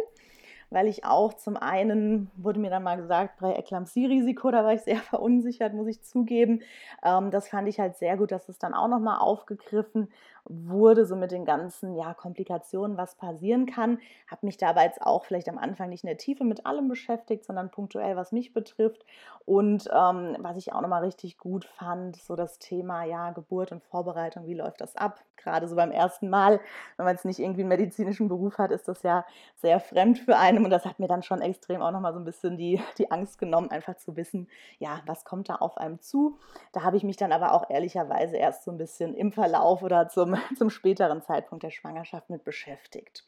weil 0.71 0.87
ich 0.87 1.05
auch 1.05 1.33
zum 1.33 1.57
einen, 1.57 2.31
wurde 2.35 2.59
mir 2.59 2.69
dann 2.69 2.83
mal 2.83 2.97
gesagt, 2.97 3.39
bei 3.39 3.55
Eklampsie-Risiko, 3.55 4.49
da 4.49 4.63
war 4.63 4.73
ich 4.73 4.81
sehr 4.81 4.95
verunsichert, 5.11 5.73
muss 5.73 5.87
ich 5.87 6.01
zugeben. 6.01 6.61
Ähm, 7.03 7.29
das 7.29 7.49
fand 7.49 7.67
ich 7.67 7.79
halt 7.79 7.97
sehr 7.97 8.17
gut, 8.17 8.31
dass 8.31 8.49
es 8.49 8.57
dann 8.57 8.73
auch 8.73 8.87
nochmal 8.87 9.19
aufgegriffen 9.19 10.07
wurde, 10.45 11.05
so 11.05 11.15
mit 11.15 11.31
den 11.31 11.45
ganzen 11.45 11.95
ja, 11.95 12.13
Komplikationen, 12.13 12.97
was 12.97 13.15
passieren 13.15 13.65
kann. 13.65 13.99
Habe 14.27 14.45
mich 14.45 14.57
dabei 14.57 14.85
jetzt 14.85 15.01
auch 15.01 15.25
vielleicht 15.25 15.47
am 15.49 15.57
Anfang 15.57 15.89
nicht 15.89 16.03
in 16.03 16.07
der 16.07 16.17
Tiefe 16.17 16.43
mit 16.43 16.65
allem 16.65 16.87
beschäftigt, 16.87 17.45
sondern 17.45 17.69
punktuell, 17.69 18.15
was 18.15 18.31
mich 18.31 18.53
betrifft. 18.53 19.05
Und 19.45 19.87
ähm, 19.93 20.37
was 20.39 20.57
ich 20.57 20.73
auch 20.73 20.81
nochmal 20.81 21.03
richtig 21.03 21.37
gut 21.37 21.65
fand, 21.65 22.15
so 22.15 22.35
das 22.35 22.59
Thema 22.59 23.03
ja, 23.03 23.31
Geburt 23.31 23.71
und 23.71 23.83
Vorbereitung, 23.83 24.47
wie 24.47 24.53
läuft 24.53 24.81
das 24.81 24.95
ab? 24.95 25.21
Gerade 25.35 25.67
so 25.67 25.75
beim 25.75 25.91
ersten 25.91 26.29
Mal, 26.29 26.59
wenn 26.97 27.05
man 27.05 27.15
jetzt 27.15 27.25
nicht 27.25 27.39
irgendwie 27.39 27.61
einen 27.61 27.69
medizinischen 27.69 28.27
Beruf 28.27 28.57
hat, 28.57 28.71
ist 28.71 28.87
das 28.87 29.01
ja 29.03 29.25
sehr 29.55 29.79
fremd 29.79 30.19
für 30.19 30.37
einen. 30.37 30.60
Und 30.65 30.71
das 30.71 30.85
hat 30.85 30.99
mir 30.99 31.07
dann 31.07 31.23
schon 31.23 31.41
extrem 31.41 31.81
auch 31.81 31.91
nochmal 31.91 32.13
so 32.13 32.19
ein 32.19 32.25
bisschen 32.25 32.57
die, 32.57 32.81
die 32.97 33.11
Angst 33.11 33.37
genommen, 33.39 33.71
einfach 33.71 33.97
zu 33.97 34.15
wissen, 34.15 34.47
ja, 34.79 35.01
was 35.05 35.25
kommt 35.25 35.49
da 35.49 35.55
auf 35.55 35.77
einem 35.77 35.99
zu. 36.01 36.37
Da 36.71 36.83
habe 36.83 36.97
ich 36.97 37.03
mich 37.03 37.17
dann 37.17 37.31
aber 37.31 37.53
auch 37.53 37.69
ehrlicherweise 37.69 38.37
erst 38.37 38.63
so 38.63 38.71
ein 38.71 38.77
bisschen 38.77 39.13
im 39.13 39.31
Verlauf 39.31 39.83
oder 39.83 40.09
zum 40.09 40.35
zum, 40.57 40.69
späteren 40.69 41.21
Zeitpunkt 41.21 41.63
der 41.63 41.71
Schwangerschaft 41.71 42.29
mit 42.29 42.43
beschäftigt. 42.43 43.25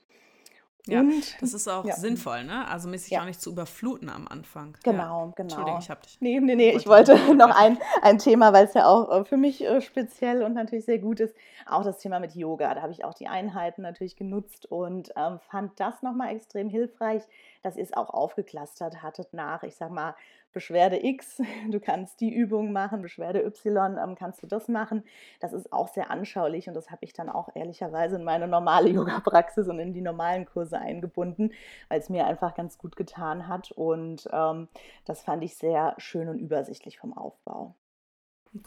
Ja, 0.86 1.00
und, 1.00 1.42
das 1.42 1.54
ist 1.54 1.70
auch 1.70 1.86
ja. 1.86 1.96
sinnvoll, 1.96 2.44
ne? 2.44 2.68
Also 2.68 2.90
mäßig 2.90 3.12
ja. 3.12 3.22
auch 3.22 3.25
nicht 3.25 3.42
zu 3.42 3.52
überfluten 3.52 4.10
am 4.10 4.28
Anfang. 4.28 4.78
Genau, 4.84 5.28
ja. 5.28 5.34
genau. 5.34 5.34
Entschuldigung, 5.38 5.80
ich 5.80 5.90
habe 5.90 6.02
dich. 6.02 6.18
Nee, 6.20 6.42
nee, 6.42 6.56
nee, 6.56 6.72
ich 6.72 6.88
wollte 6.88 7.16
noch 7.36 7.56
ein, 7.56 7.78
ein 8.02 8.18
Thema, 8.18 8.52
weil 8.52 8.66
es 8.66 8.74
ja 8.74 8.86
auch 8.86 9.10
äh, 9.10 9.24
für 9.24 9.38
mich 9.38 9.63
äh, 9.63 9.80
speziell 9.82 10.44
und 10.44 10.54
natürlich 10.54 10.84
sehr 10.84 11.00
gut 11.00 11.22
ist, 11.22 11.34
auch 11.66 11.86
das 11.86 12.00
Thema 12.00 12.20
mit 12.20 12.36
Yoga. 12.36 12.75
Da 12.75 12.82
habe 12.82 12.92
ich 12.92 13.06
auch 13.06 13.13
die 13.13 13.28
Einheiten 13.28 13.82
natürlich 13.82 14.18
genutzt 14.18 14.66
und 14.66 15.13
ähm, 15.16 15.40
fand 15.50 15.80
das 15.80 16.04
nochmal 16.04 16.36
extrem 16.36 16.68
hilfreich, 16.68 17.24
dass 17.62 17.78
ihr 17.78 17.84
es 17.84 17.94
auch 17.94 18.10
aufgeklustert 18.10 19.02
hattet 19.02 19.34
nach, 19.34 19.63
ich 19.63 19.75
sag 19.75 19.90
mal, 19.90 20.16
Beschwerde 20.54 21.04
X, 21.04 21.42
du 21.70 21.80
kannst 21.80 22.22
die 22.22 22.34
Übung 22.34 22.72
machen, 22.72 23.02
Beschwerde 23.02 23.44
Y, 23.44 23.98
ähm, 23.98 24.16
kannst 24.16 24.42
du 24.44 24.48
das 24.48 24.68
machen. 24.68 25.04
Das 25.40 25.54
ist 25.54 25.74
auch 25.74 25.88
sehr 25.88 26.12
anschaulich 26.12 26.68
und 26.68 26.76
das 26.76 26.92
habe 26.92 27.04
ich 27.04 27.14
dann 27.14 27.30
auch 27.30 27.50
ehrlicherweise 27.56 28.16
in 28.16 28.24
meine 28.24 28.48
normale 28.48 28.90
Yoga-Praxis 28.92 29.68
und 29.68 29.80
in 29.80 29.94
die 29.94 30.02
normalen 30.02 30.46
Kurse 30.46 30.78
eingebunden, 30.78 31.52
weil 31.90 32.00
es 32.00 32.10
mir 32.10 32.26
einfach 32.26 32.56
ganz 32.56 32.78
gut 32.78 32.96
getan 32.96 33.48
hat 33.48 33.72
und 33.72 34.30
ähm, 34.32 34.68
das 35.06 35.24
fand 35.24 35.44
ich 35.44 35.56
sehr 35.56 35.96
schön 35.98 36.30
und 36.30 36.40
übersichtlich 36.40 37.00
vom 37.00 37.16
Aufbau. 37.18 37.76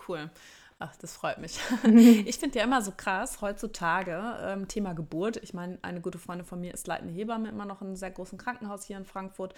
Cool. 0.09 0.31
Ach, 0.78 0.95
das 0.97 1.16
freut 1.16 1.38
mich. 1.38 1.59
Ich 2.26 2.38
finde 2.38 2.59
ja 2.59 2.64
immer 2.64 2.83
so 2.83 2.93
krass, 2.95 3.40
heutzutage, 3.40 4.37
ähm, 4.43 4.69
Thema 4.69 4.93
Geburt. 4.93 5.38
Ich 5.38 5.55
meine, 5.55 5.78
eine 5.83 6.00
gute 6.00 6.19
Freundin 6.19 6.45
von 6.45 6.61
mir 6.61 6.75
ist 6.75 6.87
leitende 6.87 7.14
Hebamme 7.14 7.49
immer 7.49 7.64
noch 7.64 7.81
in 7.81 7.88
einem 7.88 7.97
sehr 7.97 8.11
großen 8.11 8.37
Krankenhaus 8.37 8.85
hier 8.85 8.99
in 8.99 9.07
Frankfurt. 9.07 9.55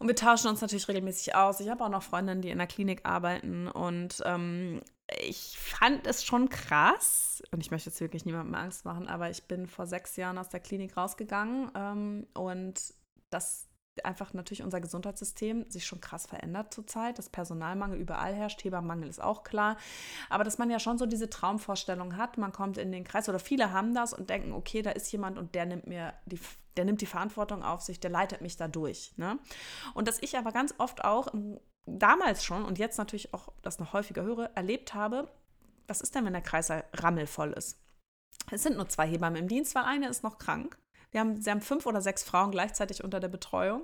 Und 0.00 0.08
wir 0.08 0.16
tauschen 0.16 0.48
uns 0.48 0.62
natürlich 0.62 0.88
regelmäßig 0.88 1.34
aus. 1.34 1.60
Ich 1.60 1.68
habe 1.68 1.84
auch 1.84 1.90
noch 1.90 2.02
Freundinnen, 2.02 2.40
die 2.40 2.48
in 2.48 2.56
der 2.56 2.66
Klinik 2.66 3.04
arbeiten. 3.04 3.68
Und 3.68 4.22
ähm, 4.24 4.80
ich 5.20 5.58
fand 5.58 6.06
es 6.06 6.24
schon 6.24 6.48
krass, 6.48 7.42
und 7.52 7.60
ich 7.60 7.70
möchte 7.70 7.90
jetzt 7.90 8.00
wirklich 8.00 8.24
niemandem 8.24 8.54
Angst 8.54 8.86
machen, 8.86 9.08
aber 9.08 9.28
ich 9.28 9.44
bin 9.44 9.66
vor 9.66 9.86
sechs 9.86 10.16
Jahren 10.16 10.38
aus 10.38 10.48
der 10.48 10.60
Klinik 10.60 10.96
rausgegangen. 10.96 11.70
Ähm, 11.74 12.26
und 12.32 12.80
das 13.28 13.68
einfach 14.04 14.32
natürlich 14.34 14.62
unser 14.62 14.80
Gesundheitssystem 14.80 15.70
sich 15.70 15.86
schon 15.86 16.00
krass 16.00 16.26
verändert 16.26 16.72
zurzeit. 16.72 17.18
Das 17.18 17.28
Personalmangel 17.28 17.98
überall 17.98 18.34
herrscht, 18.34 18.64
Hebammenmangel 18.64 19.08
ist 19.08 19.22
auch 19.22 19.42
klar. 19.42 19.76
Aber 20.28 20.44
dass 20.44 20.58
man 20.58 20.70
ja 20.70 20.78
schon 20.78 20.98
so 20.98 21.06
diese 21.06 21.30
Traumvorstellung 21.30 22.16
hat, 22.16 22.38
man 22.38 22.52
kommt 22.52 22.78
in 22.78 22.92
den 22.92 23.04
Kreis 23.04 23.28
oder 23.28 23.38
viele 23.38 23.72
haben 23.72 23.94
das 23.94 24.12
und 24.12 24.30
denken, 24.30 24.52
okay, 24.52 24.82
da 24.82 24.90
ist 24.90 25.10
jemand 25.12 25.38
und 25.38 25.54
der 25.54 25.66
nimmt 25.66 25.86
mir 25.86 26.14
die 26.26 26.40
der 26.76 26.84
nimmt 26.84 27.00
die 27.00 27.06
Verantwortung 27.06 27.62
auf 27.62 27.82
sich, 27.82 28.00
der 28.00 28.10
leitet 28.10 28.40
mich 28.40 28.56
da 28.56 28.68
durch. 28.68 29.12
Ne? 29.16 29.38
Und 29.92 30.08
dass 30.08 30.22
ich 30.22 30.38
aber 30.38 30.52
ganz 30.52 30.72
oft 30.78 31.04
auch 31.04 31.28
damals 31.84 32.44
schon 32.44 32.64
und 32.64 32.78
jetzt 32.78 32.96
natürlich 32.96 33.34
auch 33.34 33.48
das 33.62 33.78
noch 33.78 33.92
häufiger 33.92 34.22
höre, 34.22 34.50
erlebt 34.54 34.94
habe, 34.94 35.28
was 35.86 36.00
ist 36.00 36.14
denn, 36.14 36.24
wenn 36.24 36.32
der 36.32 36.42
Kreis 36.42 36.70
rammelvoll 36.70 37.52
ist? 37.52 37.78
Es 38.50 38.62
sind 38.62 38.76
nur 38.76 38.88
zwei 38.88 39.06
Hebammen 39.06 39.42
im 39.42 39.48
Dienst, 39.48 39.74
weil 39.74 39.84
eine 39.84 40.08
ist 40.08 40.22
noch 40.22 40.38
krank. 40.38 40.78
Wir 41.10 41.20
haben, 41.20 41.40
sie 41.40 41.50
haben 41.50 41.60
fünf 41.60 41.86
oder 41.86 42.00
sechs 42.00 42.22
Frauen 42.22 42.50
gleichzeitig 42.50 43.02
unter 43.04 43.20
der 43.20 43.28
Betreuung. 43.28 43.82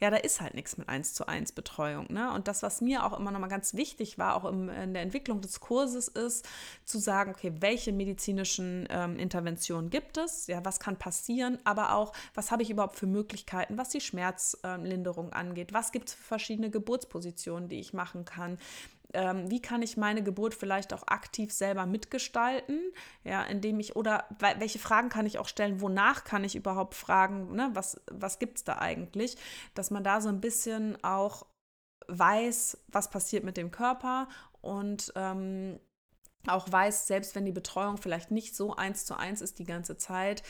Ja, 0.00 0.10
da 0.10 0.16
ist 0.16 0.40
halt 0.40 0.54
nichts 0.54 0.76
mit 0.76 0.88
eins 0.88 1.14
zu 1.14 1.28
eins 1.28 1.52
Betreuung. 1.52 2.06
Ne? 2.12 2.32
Und 2.32 2.48
das, 2.48 2.62
was 2.62 2.80
mir 2.80 3.04
auch 3.04 3.18
immer 3.18 3.30
nochmal 3.30 3.48
ganz 3.48 3.74
wichtig 3.74 4.18
war, 4.18 4.34
auch 4.36 4.44
im, 4.44 4.68
in 4.68 4.92
der 4.92 5.02
Entwicklung 5.02 5.40
des 5.40 5.60
Kurses, 5.60 6.08
ist 6.08 6.46
zu 6.84 6.98
sagen, 6.98 7.32
okay, 7.32 7.52
welche 7.60 7.92
medizinischen 7.92 8.88
ähm, 8.90 9.18
Interventionen 9.18 9.90
gibt 9.90 10.16
es? 10.16 10.46
Ja, 10.46 10.64
was 10.64 10.80
kann 10.80 10.96
passieren? 10.96 11.58
Aber 11.64 11.94
auch, 11.94 12.12
was 12.34 12.50
habe 12.50 12.62
ich 12.62 12.70
überhaupt 12.70 12.96
für 12.96 13.06
Möglichkeiten, 13.06 13.78
was 13.78 13.90
die 13.90 14.00
Schmerzlinderung 14.00 15.32
angeht? 15.32 15.72
Was 15.72 15.92
gibt 15.92 16.08
es 16.08 16.14
für 16.14 16.24
verschiedene 16.24 16.70
Geburtspositionen, 16.70 17.68
die 17.68 17.78
ich 17.78 17.92
machen 17.92 18.24
kann? 18.24 18.58
Ähm, 19.14 19.50
wie 19.50 19.62
kann 19.62 19.82
ich 19.82 19.96
meine 19.96 20.22
Geburt 20.22 20.54
vielleicht 20.54 20.92
auch 20.92 21.06
aktiv 21.06 21.52
selber 21.52 21.86
mitgestalten, 21.86 22.80
ja, 23.22 23.42
indem 23.44 23.80
ich, 23.80 23.96
oder 23.96 24.24
welche 24.58 24.78
Fragen 24.78 25.08
kann 25.08 25.26
ich 25.26 25.38
auch 25.38 25.48
stellen, 25.48 25.80
wonach 25.80 26.24
kann 26.24 26.44
ich 26.44 26.56
überhaupt 26.56 26.94
fragen, 26.94 27.54
ne, 27.54 27.70
was, 27.72 28.00
was 28.10 28.38
gibt 28.38 28.58
es 28.58 28.64
da 28.64 28.78
eigentlich, 28.78 29.36
dass 29.74 29.90
man 29.90 30.04
da 30.04 30.20
so 30.20 30.28
ein 30.28 30.40
bisschen 30.40 31.02
auch 31.02 31.46
weiß, 32.08 32.78
was 32.88 33.10
passiert 33.10 33.44
mit 33.44 33.56
dem 33.56 33.70
Körper 33.70 34.28
und 34.60 35.12
ähm, 35.16 35.80
auch 36.46 36.70
weiß, 36.70 37.06
selbst 37.06 37.34
wenn 37.34 37.46
die 37.46 37.52
Betreuung 37.52 37.96
vielleicht 37.96 38.30
nicht 38.30 38.54
so 38.54 38.76
eins 38.76 39.06
zu 39.06 39.16
eins 39.16 39.40
ist 39.40 39.58
die 39.58 39.64
ganze 39.64 39.96
Zeit, 39.96 40.42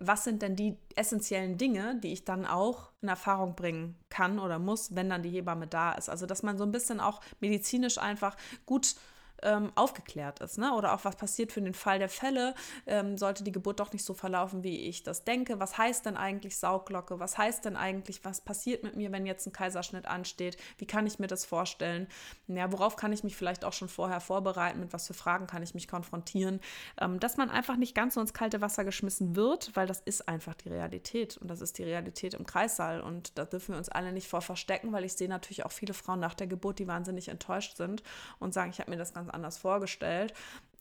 was 0.00 0.24
sind 0.24 0.42
denn 0.42 0.56
die 0.56 0.76
essentiellen 0.96 1.58
Dinge, 1.58 2.00
die 2.02 2.12
ich 2.12 2.24
dann 2.24 2.46
auch 2.46 2.90
in 3.02 3.08
Erfahrung 3.08 3.54
bringen 3.54 3.96
kann 4.08 4.38
oder 4.38 4.58
muss, 4.58 4.94
wenn 4.94 5.10
dann 5.10 5.22
die 5.22 5.30
Hebamme 5.30 5.66
da 5.66 5.92
ist. 5.92 6.08
Also 6.08 6.26
dass 6.26 6.42
man 6.42 6.56
so 6.56 6.64
ein 6.64 6.72
bisschen 6.72 7.00
auch 7.00 7.20
medizinisch 7.40 7.98
einfach 7.98 8.36
gut 8.64 8.96
ähm, 9.42 9.72
aufgeklärt 9.74 10.40
ist. 10.40 10.58
Ne? 10.58 10.74
Oder 10.74 10.94
auch 10.94 11.04
was 11.04 11.16
passiert 11.16 11.52
für 11.52 11.60
den 11.60 11.74
Fall 11.74 11.98
der 11.98 12.08
Fälle, 12.08 12.54
ähm, 12.86 13.16
sollte 13.16 13.44
die 13.44 13.52
Geburt 13.52 13.80
doch 13.80 13.92
nicht 13.92 14.04
so 14.04 14.14
verlaufen, 14.14 14.62
wie 14.62 14.88
ich 14.88 15.02
das 15.02 15.24
denke. 15.24 15.60
Was 15.60 15.78
heißt 15.78 16.06
denn 16.06 16.16
eigentlich 16.16 16.58
Sauglocke? 16.58 17.20
Was 17.20 17.38
heißt 17.38 17.64
denn 17.64 17.76
eigentlich, 17.76 18.24
was 18.24 18.40
passiert 18.40 18.82
mit 18.82 18.96
mir, 18.96 19.12
wenn 19.12 19.26
jetzt 19.26 19.46
ein 19.46 19.52
Kaiserschnitt 19.52 20.06
ansteht? 20.06 20.56
Wie 20.78 20.86
kann 20.86 21.06
ich 21.06 21.18
mir 21.18 21.26
das 21.26 21.44
vorstellen? 21.44 22.06
Ja, 22.48 22.70
worauf 22.72 22.96
kann 22.96 23.12
ich 23.12 23.24
mich 23.24 23.36
vielleicht 23.36 23.64
auch 23.64 23.72
schon 23.72 23.88
vorher 23.88 24.20
vorbereiten? 24.20 24.80
Mit 24.80 24.92
was 24.92 25.06
für 25.06 25.14
Fragen 25.14 25.46
kann 25.46 25.62
ich 25.62 25.74
mich 25.74 25.88
konfrontieren? 25.88 26.60
Ähm, 27.00 27.20
dass 27.20 27.36
man 27.36 27.50
einfach 27.50 27.76
nicht 27.76 27.94
ganz 27.94 28.14
so 28.14 28.20
ins 28.20 28.34
kalte 28.34 28.60
Wasser 28.60 28.84
geschmissen 28.84 29.36
wird, 29.36 29.74
weil 29.74 29.86
das 29.86 30.00
ist 30.00 30.28
einfach 30.28 30.54
die 30.54 30.68
Realität. 30.68 31.36
Und 31.38 31.48
das 31.48 31.60
ist 31.60 31.78
die 31.78 31.84
Realität 31.84 32.34
im 32.34 32.46
Kreissaal. 32.46 33.00
Und 33.00 33.38
da 33.38 33.44
dürfen 33.44 33.72
wir 33.72 33.78
uns 33.78 33.88
alle 33.88 34.12
nicht 34.12 34.28
vor 34.28 34.42
verstecken, 34.42 34.92
weil 34.92 35.04
ich 35.04 35.14
sehe 35.14 35.28
natürlich 35.28 35.64
auch 35.64 35.72
viele 35.72 35.94
Frauen 35.94 36.20
nach 36.20 36.34
der 36.34 36.46
Geburt, 36.46 36.78
die 36.78 36.86
wahnsinnig 36.86 37.28
enttäuscht 37.28 37.76
sind 37.76 38.02
und 38.38 38.54
sagen, 38.54 38.70
ich 38.70 38.80
habe 38.80 38.90
mir 38.90 38.96
das 38.96 39.14
ganz 39.14 39.29
anders 39.30 39.58
vorgestellt. 39.58 40.34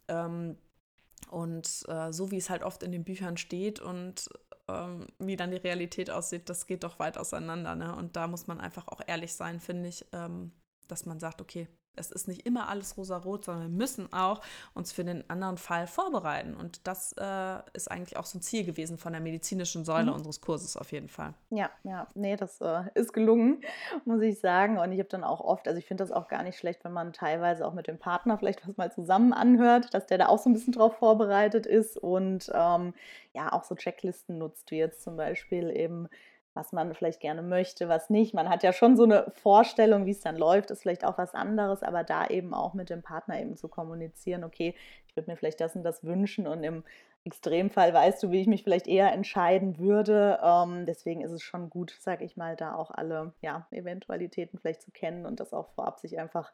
Ähm, 0.07 0.57
und 1.29 1.83
äh, 1.87 2.11
so 2.11 2.31
wie 2.31 2.37
es 2.37 2.49
halt 2.49 2.63
oft 2.63 2.83
in 2.83 2.91
den 2.91 3.03
Büchern 3.03 3.37
steht 3.37 3.79
und 3.79 4.29
ähm, 4.67 5.07
wie 5.19 5.35
dann 5.35 5.51
die 5.51 5.57
Realität 5.57 6.09
aussieht, 6.09 6.49
das 6.49 6.65
geht 6.65 6.83
doch 6.83 6.99
weit 6.99 7.17
auseinander. 7.17 7.75
Ne? 7.75 7.95
Und 7.95 8.15
da 8.15 8.27
muss 8.27 8.47
man 8.47 8.59
einfach 8.59 8.87
auch 8.87 9.01
ehrlich 9.05 9.33
sein, 9.33 9.59
finde 9.59 9.89
ich, 9.89 10.05
ähm, 10.13 10.51
dass 10.87 11.05
man 11.05 11.19
sagt, 11.19 11.41
okay, 11.41 11.67
es 11.99 12.11
ist 12.11 12.27
nicht 12.27 12.45
immer 12.45 12.69
alles 12.69 12.97
rosa-rot, 12.97 13.45
sondern 13.45 13.63
wir 13.63 13.77
müssen 13.77 14.11
auch 14.13 14.41
uns 14.73 14.91
für 14.91 15.03
den 15.03 15.29
anderen 15.29 15.57
Fall 15.57 15.87
vorbereiten. 15.87 16.55
Und 16.55 16.87
das 16.87 17.13
äh, 17.13 17.55
ist 17.73 17.91
eigentlich 17.91 18.17
auch 18.17 18.25
so 18.25 18.37
ein 18.37 18.41
Ziel 18.41 18.63
gewesen 18.63 18.97
von 18.97 19.13
der 19.13 19.21
medizinischen 19.21 19.85
Säule 19.85 20.11
mhm. 20.11 20.13
unseres 20.13 20.41
Kurses 20.41 20.77
auf 20.77 20.91
jeden 20.91 21.09
Fall. 21.09 21.33
Ja, 21.49 21.69
ja, 21.83 22.07
nee, 22.15 22.35
das 22.35 22.61
äh, 22.61 22.83
ist 22.95 23.13
gelungen, 23.13 23.61
muss 24.05 24.21
ich 24.21 24.39
sagen. 24.39 24.77
Und 24.77 24.91
ich 24.91 24.99
habe 24.99 25.09
dann 25.09 25.23
auch 25.23 25.41
oft, 25.41 25.67
also 25.67 25.77
ich 25.77 25.85
finde 25.85 26.03
das 26.03 26.11
auch 26.11 26.27
gar 26.27 26.43
nicht 26.43 26.57
schlecht, 26.57 26.83
wenn 26.83 26.93
man 26.93 27.13
teilweise 27.13 27.65
auch 27.65 27.73
mit 27.73 27.87
dem 27.87 27.97
Partner 27.97 28.37
vielleicht 28.37 28.67
was 28.67 28.77
mal 28.77 28.91
zusammen 28.91 29.33
anhört, 29.33 29.93
dass 29.93 30.05
der 30.07 30.17
da 30.17 30.27
auch 30.27 30.39
so 30.39 30.49
ein 30.49 30.53
bisschen 30.53 30.73
drauf 30.73 30.97
vorbereitet 30.97 31.65
ist 31.65 31.97
und 31.97 32.49
ähm, 32.53 32.93
ja, 33.33 33.51
auch 33.51 33.63
so 33.63 33.75
Checklisten 33.75 34.37
nutzt, 34.37 34.71
wie 34.71 34.77
jetzt 34.77 35.03
zum 35.03 35.17
Beispiel 35.17 35.69
eben 35.75 36.07
was 36.59 36.73
man 36.73 36.93
vielleicht 36.93 37.21
gerne 37.21 37.41
möchte, 37.41 37.87
was 37.87 38.09
nicht. 38.09 38.33
Man 38.33 38.49
hat 38.49 38.63
ja 38.63 38.73
schon 38.73 38.97
so 38.97 39.03
eine 39.03 39.31
Vorstellung, 39.31 40.05
wie 40.05 40.11
es 40.11 40.19
dann 40.19 40.35
läuft, 40.35 40.71
ist 40.71 40.81
vielleicht 40.81 41.05
auch 41.05 41.17
was 41.17 41.33
anderes, 41.33 41.83
aber 41.83 42.03
da 42.03 42.27
eben 42.27 42.53
auch 42.53 42.73
mit 42.73 42.89
dem 42.89 43.01
Partner 43.01 43.39
eben 43.39 43.55
zu 43.55 43.69
kommunizieren, 43.69 44.43
okay, 44.43 44.75
ich 45.07 45.15
würde 45.15 45.31
mir 45.31 45.37
vielleicht 45.37 45.61
das 45.61 45.77
und 45.77 45.83
das 45.83 46.03
wünschen 46.03 46.47
und 46.47 46.61
im 46.63 46.83
Extremfall 47.23 47.93
weißt 47.93 48.23
du, 48.23 48.31
wie 48.31 48.41
ich 48.41 48.47
mich 48.47 48.63
vielleicht 48.63 48.87
eher 48.87 49.11
entscheiden 49.13 49.77
würde. 49.77 50.39
Ähm, 50.43 50.85
deswegen 50.85 51.21
ist 51.21 51.31
es 51.31 51.43
schon 51.43 51.69
gut, 51.69 51.95
sag 51.99 52.21
ich 52.21 52.35
mal, 52.35 52.57
da 52.57 52.75
auch 52.75 52.91
alle 52.91 53.33
ja, 53.41 53.65
Eventualitäten 53.71 54.59
vielleicht 54.59 54.81
zu 54.81 54.91
kennen 54.91 55.25
und 55.25 55.39
das 55.39 55.53
auch 55.53 55.69
vorab 55.69 55.99
sich 55.99 56.19
einfach 56.19 56.51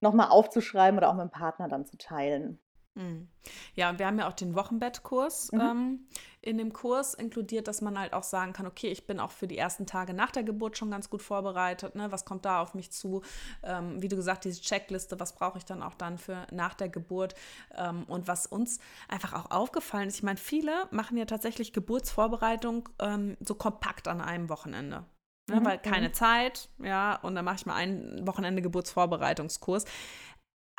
nochmal 0.00 0.28
aufzuschreiben 0.28 0.98
oder 0.98 1.08
auch 1.08 1.14
mit 1.14 1.24
dem 1.24 1.30
Partner 1.30 1.68
dann 1.68 1.84
zu 1.84 1.98
teilen. 1.98 2.60
Mhm. 2.98 3.28
Ja, 3.74 3.90
und 3.90 3.98
wir 3.98 4.06
haben 4.06 4.18
ja 4.18 4.28
auch 4.28 4.34
den 4.34 4.54
Wochenbettkurs 4.54 5.52
mhm. 5.52 5.60
ähm, 5.60 6.00
in 6.42 6.58
dem 6.58 6.72
Kurs 6.72 7.14
inkludiert, 7.14 7.68
dass 7.68 7.80
man 7.80 7.98
halt 7.98 8.12
auch 8.12 8.24
sagen 8.24 8.52
kann, 8.52 8.66
okay, 8.66 8.88
ich 8.88 9.06
bin 9.06 9.20
auch 9.20 9.30
für 9.30 9.46
die 9.46 9.56
ersten 9.56 9.86
Tage 9.86 10.14
nach 10.14 10.32
der 10.32 10.42
Geburt 10.42 10.76
schon 10.76 10.90
ganz 10.90 11.08
gut 11.08 11.22
vorbereitet. 11.22 11.94
Ne? 11.94 12.10
Was 12.10 12.24
kommt 12.24 12.44
da 12.44 12.60
auf 12.60 12.74
mich 12.74 12.90
zu? 12.90 13.22
Ähm, 13.62 14.02
wie 14.02 14.08
du 14.08 14.16
gesagt, 14.16 14.44
diese 14.44 14.60
Checkliste, 14.60 15.18
was 15.20 15.34
brauche 15.34 15.58
ich 15.58 15.64
dann 15.64 15.82
auch 15.82 15.94
dann 15.94 16.18
für 16.18 16.46
nach 16.50 16.74
der 16.74 16.88
Geburt? 16.88 17.34
Ähm, 17.76 18.04
und 18.08 18.26
was 18.26 18.46
uns 18.46 18.80
einfach 19.08 19.32
auch 19.32 19.50
aufgefallen 19.50 20.08
ist, 20.08 20.16
ich 20.16 20.22
meine, 20.24 20.38
viele 20.38 20.88
machen 20.90 21.16
ja 21.16 21.24
tatsächlich 21.24 21.72
Geburtsvorbereitung 21.72 22.88
ähm, 22.98 23.36
so 23.40 23.54
kompakt 23.54 24.08
an 24.08 24.20
einem 24.20 24.48
Wochenende. 24.48 25.04
Ne? 25.48 25.60
Mhm. 25.60 25.64
Weil 25.64 25.78
keine 25.78 26.08
mhm. 26.08 26.14
Zeit, 26.14 26.68
ja, 26.78 27.16
und 27.16 27.34
dann 27.34 27.44
mache 27.44 27.56
ich 27.56 27.66
mal 27.66 27.74
ein 27.74 28.26
Wochenende 28.26 28.62
Geburtsvorbereitungskurs. 28.62 29.84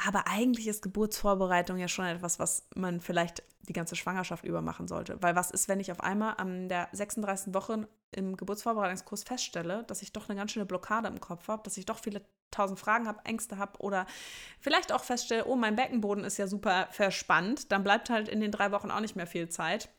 Aber 0.06 0.28
eigentlich 0.28 0.68
ist 0.68 0.82
Geburtsvorbereitung 0.82 1.78
ja 1.78 1.90
schon 1.90 2.06
etwas, 2.06 2.40
was 2.40 2.66
man 2.74 3.02
vielleicht 3.02 3.44
die 3.68 3.74
ganze 3.74 3.98
Schwangerschaft 3.98 4.46
über 4.46 4.62
machen 4.62 4.88
sollte. 4.88 5.22
Weil 5.22 5.36
was 5.36 5.52
ist, 5.52 5.68
wenn 5.68 5.82
ich 5.82 5.92
auf 5.92 6.00
einmal 6.00 6.36
an 6.38 6.70
der 6.70 6.88
36. 6.94 7.54
Woche 7.54 7.88
im 8.12 8.38
Geburtsvorbereitungskurs 8.38 9.24
feststelle, 9.24 9.84
dass 9.84 10.02
ich 10.02 10.14
doch 10.14 10.30
eine 10.30 10.38
ganz 10.38 10.52
schöne 10.52 10.66
Blockade 10.66 11.10
im 11.10 11.20
Kopf 11.20 11.50
habe, 11.50 11.64
dass 11.64 11.78
ich 11.78 11.86
doch 11.86 12.00
viele 12.00 12.22
tausend 12.50 12.80
Fragen 12.80 13.08
habe, 13.08 13.24
Ängste 13.26 13.58
habe 13.58 13.78
oder 13.80 14.06
vielleicht 14.60 14.94
auch 14.94 15.04
feststelle, 15.04 15.46
oh, 15.46 15.56
mein 15.56 15.76
Beckenboden 15.76 16.24
ist 16.24 16.38
ja 16.38 16.48
super 16.48 16.88
verspannt, 16.92 17.72
dann 17.72 17.84
bleibt 17.84 18.10
halt 18.10 18.30
in 18.30 18.40
den 18.40 18.52
drei 18.52 18.72
Wochen 18.72 18.92
auch 18.92 19.02
nicht 19.02 19.18
mehr 19.18 19.28
viel 19.28 19.50
Zeit 19.50 19.90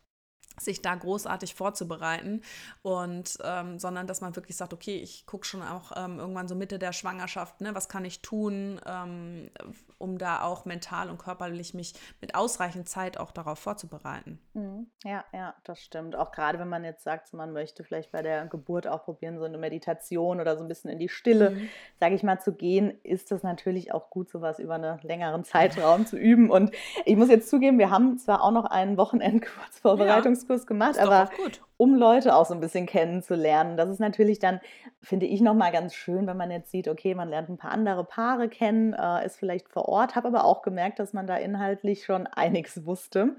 sich 0.61 0.83
da 0.83 0.95
großartig 0.95 1.55
vorzubereiten 1.55 2.43
und 2.83 3.39
ähm, 3.43 3.79
sondern 3.79 4.07
dass 4.07 4.21
man 4.21 4.37
wirklich 4.37 4.57
sagt, 4.57 4.73
okay, 4.73 4.97
ich 4.97 5.27
gucke 5.27 5.47
schon 5.47 5.63
auch 5.63 5.93
ähm, 5.97 6.19
irgendwann 6.19 6.49
so 6.49 6.55
Mitte 6.55 6.79
der 6.79 6.93
Schwangerschaft, 6.93 7.61
ne, 7.61 7.75
was 7.75 7.89
kann 7.89 8.05
ich 8.05 8.21
tun, 8.21 8.81
ähm, 8.87 9.51
um 9.99 10.19
da 10.19 10.43
auch 10.43 10.65
mental 10.65 11.11
und 11.11 11.19
körperlich 11.19 11.75
mich 11.75 11.95
mit 12.21 12.35
ausreichend 12.35 12.89
Zeit 12.89 13.19
auch 13.19 13.33
darauf 13.33 13.59
vorzubereiten. 13.59 14.39
Mhm. 14.55 14.87
Ja, 15.05 15.25
ja, 15.33 15.55
das 15.65 15.81
stimmt. 15.81 16.17
Auch 16.17 16.33
gerade 16.33 16.59
wenn 16.59 16.69
man 16.69 16.85
jetzt 16.85 17.05
sagt, 17.05 17.33
man 17.33 17.53
möchte 17.53 17.85
vielleicht 17.85 18.13
bei 18.13 18.23
der 18.23 18.47
Geburt 18.47 18.87
auch 18.87 19.05
probieren, 19.05 19.39
so 19.39 19.45
eine 19.45 19.59
Meditation 19.59 20.41
oder 20.41 20.57
so 20.57 20.63
ein 20.63 20.69
bisschen 20.69 20.91
in 20.91 20.99
die 20.99 21.09
Stille, 21.09 21.51
mhm. 21.51 21.69
sage 21.99 22.15
ich 22.15 22.23
mal, 22.23 22.41
zu 22.41 22.53
gehen, 22.53 22.99
ist 23.03 23.31
das 23.31 23.43
natürlich 23.43 23.93
auch 23.93 24.11
gut, 24.11 24.31
sowas 24.31 24.59
über 24.59 24.75
einen 24.75 25.01
längeren 25.03 25.45
Zeitraum 25.45 26.07
zu 26.07 26.17
üben. 26.17 26.51
Und 26.51 26.73
ich 27.05 27.17
muss 27.17 27.29
jetzt 27.29 27.49
zugeben, 27.49 27.79
wir 27.79 27.91
haben 27.91 28.19
zwar 28.19 28.43
auch 28.43 28.53
noch 28.53 28.65
einen 28.65 28.97
Wochenendkurzvorbereitungskurs 28.97 30.30
Kurs 30.47 30.67
gemacht, 30.67 30.99
aber 30.99 31.31
um 31.77 31.95
Leute 31.95 32.35
auch 32.35 32.45
so 32.45 32.53
ein 32.53 32.61
bisschen 32.61 32.85
kennenzulernen. 32.85 33.79
Das 33.79 33.89
ist 33.89 34.01
natürlich 34.01 34.39
dann, 34.39 34.61
finde 35.01 35.25
ich, 35.25 35.41
nochmal 35.41 35.73
ganz 35.73 35.95
schön, 35.95 36.27
wenn 36.27 36.37
man 36.37 36.51
jetzt 36.51 36.71
sieht, 36.71 36.89
okay, 36.89 37.15
man 37.15 37.31
lernt 37.31 37.49
ein 37.49 37.57
paar 37.57 37.71
andere 37.71 38.05
Paare 38.05 38.51
kennen, 38.51 38.93
äh, 38.93 39.25
ist 39.25 39.39
vielleicht 39.39 39.69
vor 39.69 39.89
Ort, 39.89 40.15
habe 40.15 40.29
aber 40.29 40.45
auch 40.45 40.61
gemerkt, 40.61 40.99
dass 40.99 41.15
man 41.15 41.27
da 41.27 41.37
inhaltlich 41.37 42.05
schon 42.05 42.27
einiges 42.33 42.85
wusste. 42.85 43.37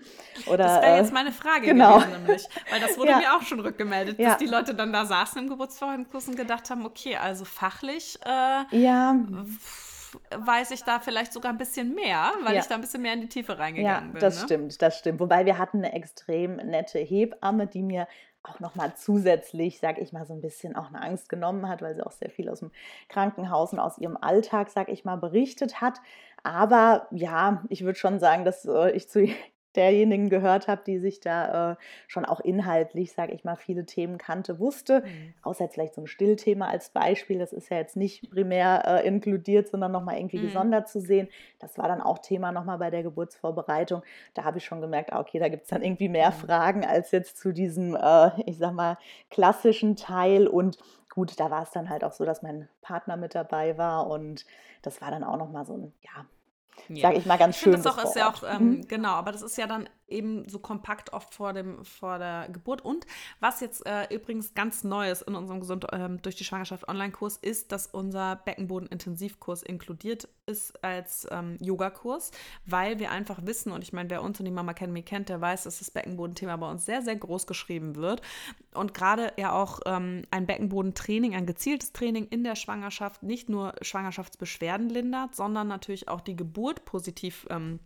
Oder, 0.47 0.63
das 0.63 0.81
wäre 0.81 0.97
jetzt 0.97 1.11
äh, 1.11 1.13
meine 1.13 1.31
Frage 1.31 1.67
genau. 1.67 1.99
gewesen, 1.99 2.23
nämlich, 2.23 2.47
weil 2.71 2.79
das 2.79 2.97
wurde 2.97 3.11
ja. 3.11 3.17
mir 3.19 3.35
auch 3.35 3.43
schon 3.43 3.59
rückgemeldet, 3.59 4.17
dass 4.19 4.25
ja. 4.25 4.37
die 4.37 4.47
Leute 4.47 4.73
dann 4.73 4.91
da 4.91 5.05
saßen 5.05 5.43
im 5.43 5.47
Geburtsvorbereitungskurs 5.47 6.27
und 6.29 6.35
gedacht 6.35 6.69
haben, 6.71 6.85
okay, 6.85 7.17
also 7.17 7.45
fachlich 7.45 8.17
äh, 8.25 8.75
ja 8.75 9.15
weiß 10.35 10.71
ich 10.71 10.83
da 10.83 10.99
vielleicht 10.99 11.33
sogar 11.33 11.51
ein 11.51 11.57
bisschen 11.57 11.93
mehr, 11.95 12.31
weil 12.43 12.55
ja. 12.55 12.61
ich 12.61 12.67
da 12.67 12.75
ein 12.75 12.81
bisschen 12.81 13.01
mehr 13.01 13.13
in 13.13 13.21
die 13.21 13.29
Tiefe 13.29 13.57
reingegangen 13.57 14.07
ja, 14.07 14.11
bin. 14.11 14.21
Das 14.21 14.39
ne? 14.39 14.45
stimmt, 14.45 14.81
das 14.81 14.97
stimmt. 14.97 15.19
Wobei 15.19 15.45
wir 15.45 15.57
hatten 15.57 15.77
eine 15.77 15.93
extrem 15.93 16.55
nette 16.57 16.99
Hebamme, 16.99 17.67
die 17.67 17.83
mir 17.83 18.07
auch 18.43 18.59
nochmal 18.59 18.93
zusätzlich, 18.95 19.79
sag 19.79 19.99
ich 19.99 20.13
mal, 20.13 20.25
so 20.25 20.33
ein 20.33 20.41
bisschen 20.41 20.75
auch 20.75 20.87
eine 20.87 21.01
Angst 21.01 21.29
genommen 21.29 21.69
hat, 21.69 21.81
weil 21.81 21.95
sie 21.95 22.05
auch 22.05 22.11
sehr 22.11 22.29
viel 22.29 22.49
aus 22.49 22.59
dem 22.59 22.71
Krankenhaus 23.07 23.73
und 23.73 23.79
aus 23.79 23.97
ihrem 23.97 24.17
Alltag, 24.17 24.69
sag 24.69 24.89
ich 24.89 25.05
mal, 25.05 25.17
berichtet 25.17 25.79
hat. 25.79 26.01
Aber 26.43 27.07
ja, 27.11 27.63
ich 27.69 27.83
würde 27.83 27.99
schon 27.99 28.19
sagen, 28.19 28.45
dass 28.45 28.65
äh, 28.65 28.91
ich 28.91 29.09
zu 29.09 29.27
derjenigen 29.75 30.29
gehört 30.29 30.67
habe, 30.67 30.81
die 30.85 30.99
sich 30.99 31.19
da 31.19 31.71
äh, 31.71 31.75
schon 32.07 32.25
auch 32.25 32.39
inhaltlich, 32.39 33.13
sage 33.13 33.33
ich 33.33 33.43
mal, 33.43 33.55
viele 33.55 33.85
Themen 33.85 34.17
kannte, 34.17 34.59
wusste. 34.59 35.01
Mhm. 35.01 35.33
Außer 35.41 35.65
jetzt 35.65 35.73
vielleicht 35.73 35.95
so 35.95 36.01
ein 36.01 36.07
Stillthema 36.07 36.67
als 36.67 36.89
Beispiel. 36.89 37.39
Das 37.39 37.53
ist 37.53 37.69
ja 37.69 37.77
jetzt 37.77 37.95
nicht 37.95 38.29
primär 38.29 38.83
äh, 38.85 39.07
inkludiert, 39.07 39.69
sondern 39.69 39.91
nochmal 39.91 40.17
irgendwie 40.17 40.39
mhm. 40.39 40.43
gesondert 40.43 40.89
zu 40.89 40.99
sehen. 40.99 41.27
Das 41.59 41.77
war 41.77 41.87
dann 41.87 42.01
auch 42.01 42.19
Thema 42.19 42.51
nochmal 42.51 42.77
bei 42.77 42.89
der 42.89 43.03
Geburtsvorbereitung. 43.03 44.03
Da 44.33 44.43
habe 44.43 44.57
ich 44.57 44.65
schon 44.65 44.81
gemerkt, 44.81 45.13
ah, 45.13 45.19
okay, 45.19 45.39
da 45.39 45.49
gibt 45.49 45.63
es 45.63 45.69
dann 45.69 45.83
irgendwie 45.83 46.09
mehr 46.09 46.31
mhm. 46.31 46.35
Fragen 46.35 46.85
als 46.85 47.11
jetzt 47.11 47.37
zu 47.37 47.53
diesem, 47.53 47.95
äh, 47.95 48.31
ich 48.45 48.57
sag 48.57 48.73
mal, 48.73 48.97
klassischen 49.29 49.95
Teil. 49.95 50.47
Und 50.47 50.77
gut, 51.09 51.39
da 51.39 51.49
war 51.49 51.63
es 51.63 51.71
dann 51.71 51.89
halt 51.89 52.03
auch 52.03 52.13
so, 52.13 52.25
dass 52.25 52.41
mein 52.41 52.67
Partner 52.81 53.17
mit 53.17 53.35
dabei 53.35 53.77
war 53.77 54.07
und 54.07 54.45
das 54.81 55.01
war 55.01 55.11
dann 55.11 55.23
auch 55.23 55.37
nochmal 55.37 55.65
so 55.65 55.77
ein, 55.77 55.93
ja, 56.01 56.25
ja. 56.89 57.01
sage 57.01 57.17
ich 57.17 57.25
mal 57.25 57.37
ganz 57.37 57.55
ich 57.55 57.61
schön. 57.61 57.73
Das 57.73 57.85
auch, 57.85 58.03
ist 58.03 58.15
ja 58.15 58.29
auch, 58.29 58.43
ähm, 58.43 58.69
mhm. 58.69 58.87
genau, 58.87 59.11
aber 59.11 59.31
das 59.31 59.41
ist 59.41 59.57
ja 59.57 59.67
dann 59.67 59.89
eben 60.11 60.47
so 60.47 60.59
kompakt 60.59 61.13
oft 61.13 61.33
vor, 61.33 61.53
dem, 61.53 61.83
vor 61.83 62.19
der 62.19 62.49
Geburt. 62.49 62.83
Und 62.83 63.05
was 63.39 63.59
jetzt 63.59 63.85
äh, 63.85 64.13
übrigens 64.13 64.53
ganz 64.53 64.83
Neues 64.83 65.21
in 65.21 65.35
unserem 65.35 65.59
Gesund 65.59 65.87
ähm, 65.91 66.21
durch 66.21 66.35
die 66.35 66.43
Schwangerschaft 66.43 66.87
Online-Kurs 66.87 67.37
ist, 67.37 67.71
dass 67.71 67.87
unser 67.87 68.35
Beckenboden-Intensivkurs 68.37 69.63
inkludiert 69.63 70.27
ist 70.45 70.83
als 70.83 71.27
ähm, 71.31 71.57
Yogakurs, 71.59 72.31
weil 72.65 72.99
wir 72.99 73.11
einfach 73.11 73.45
wissen, 73.45 73.71
und 73.71 73.83
ich 73.83 73.93
meine, 73.93 74.09
wer 74.09 74.21
uns 74.21 74.39
und 74.39 74.45
die 74.45 74.51
Mama 74.51 74.71
Academy 74.71 75.03
kennt, 75.03 75.29
der 75.29 75.39
weiß, 75.39 75.63
dass 75.63 75.79
das 75.79 75.91
Beckenbodenthema 75.91 76.57
bei 76.57 76.69
uns 76.69 76.85
sehr, 76.85 77.01
sehr 77.01 77.15
groß 77.15 77.47
geschrieben 77.47 77.95
wird. 77.95 78.21
Und 78.73 78.93
gerade 78.93 79.33
ja 79.37 79.53
auch 79.53 79.79
ähm, 79.85 80.23
ein 80.31 80.45
Beckenbodentraining, 80.45 81.35
ein 81.35 81.45
gezieltes 81.45 81.93
Training 81.93 82.27
in 82.27 82.43
der 82.43 82.55
Schwangerschaft 82.55 83.23
nicht 83.23 83.49
nur 83.49 83.73
Schwangerschaftsbeschwerden 83.81 84.89
lindert, 84.89 85.35
sondern 85.35 85.67
natürlich 85.67 86.07
auch 86.07 86.21
die 86.21 86.35
Geburt 86.35 86.85
positiv 86.85 87.47
ähm, 87.49 87.79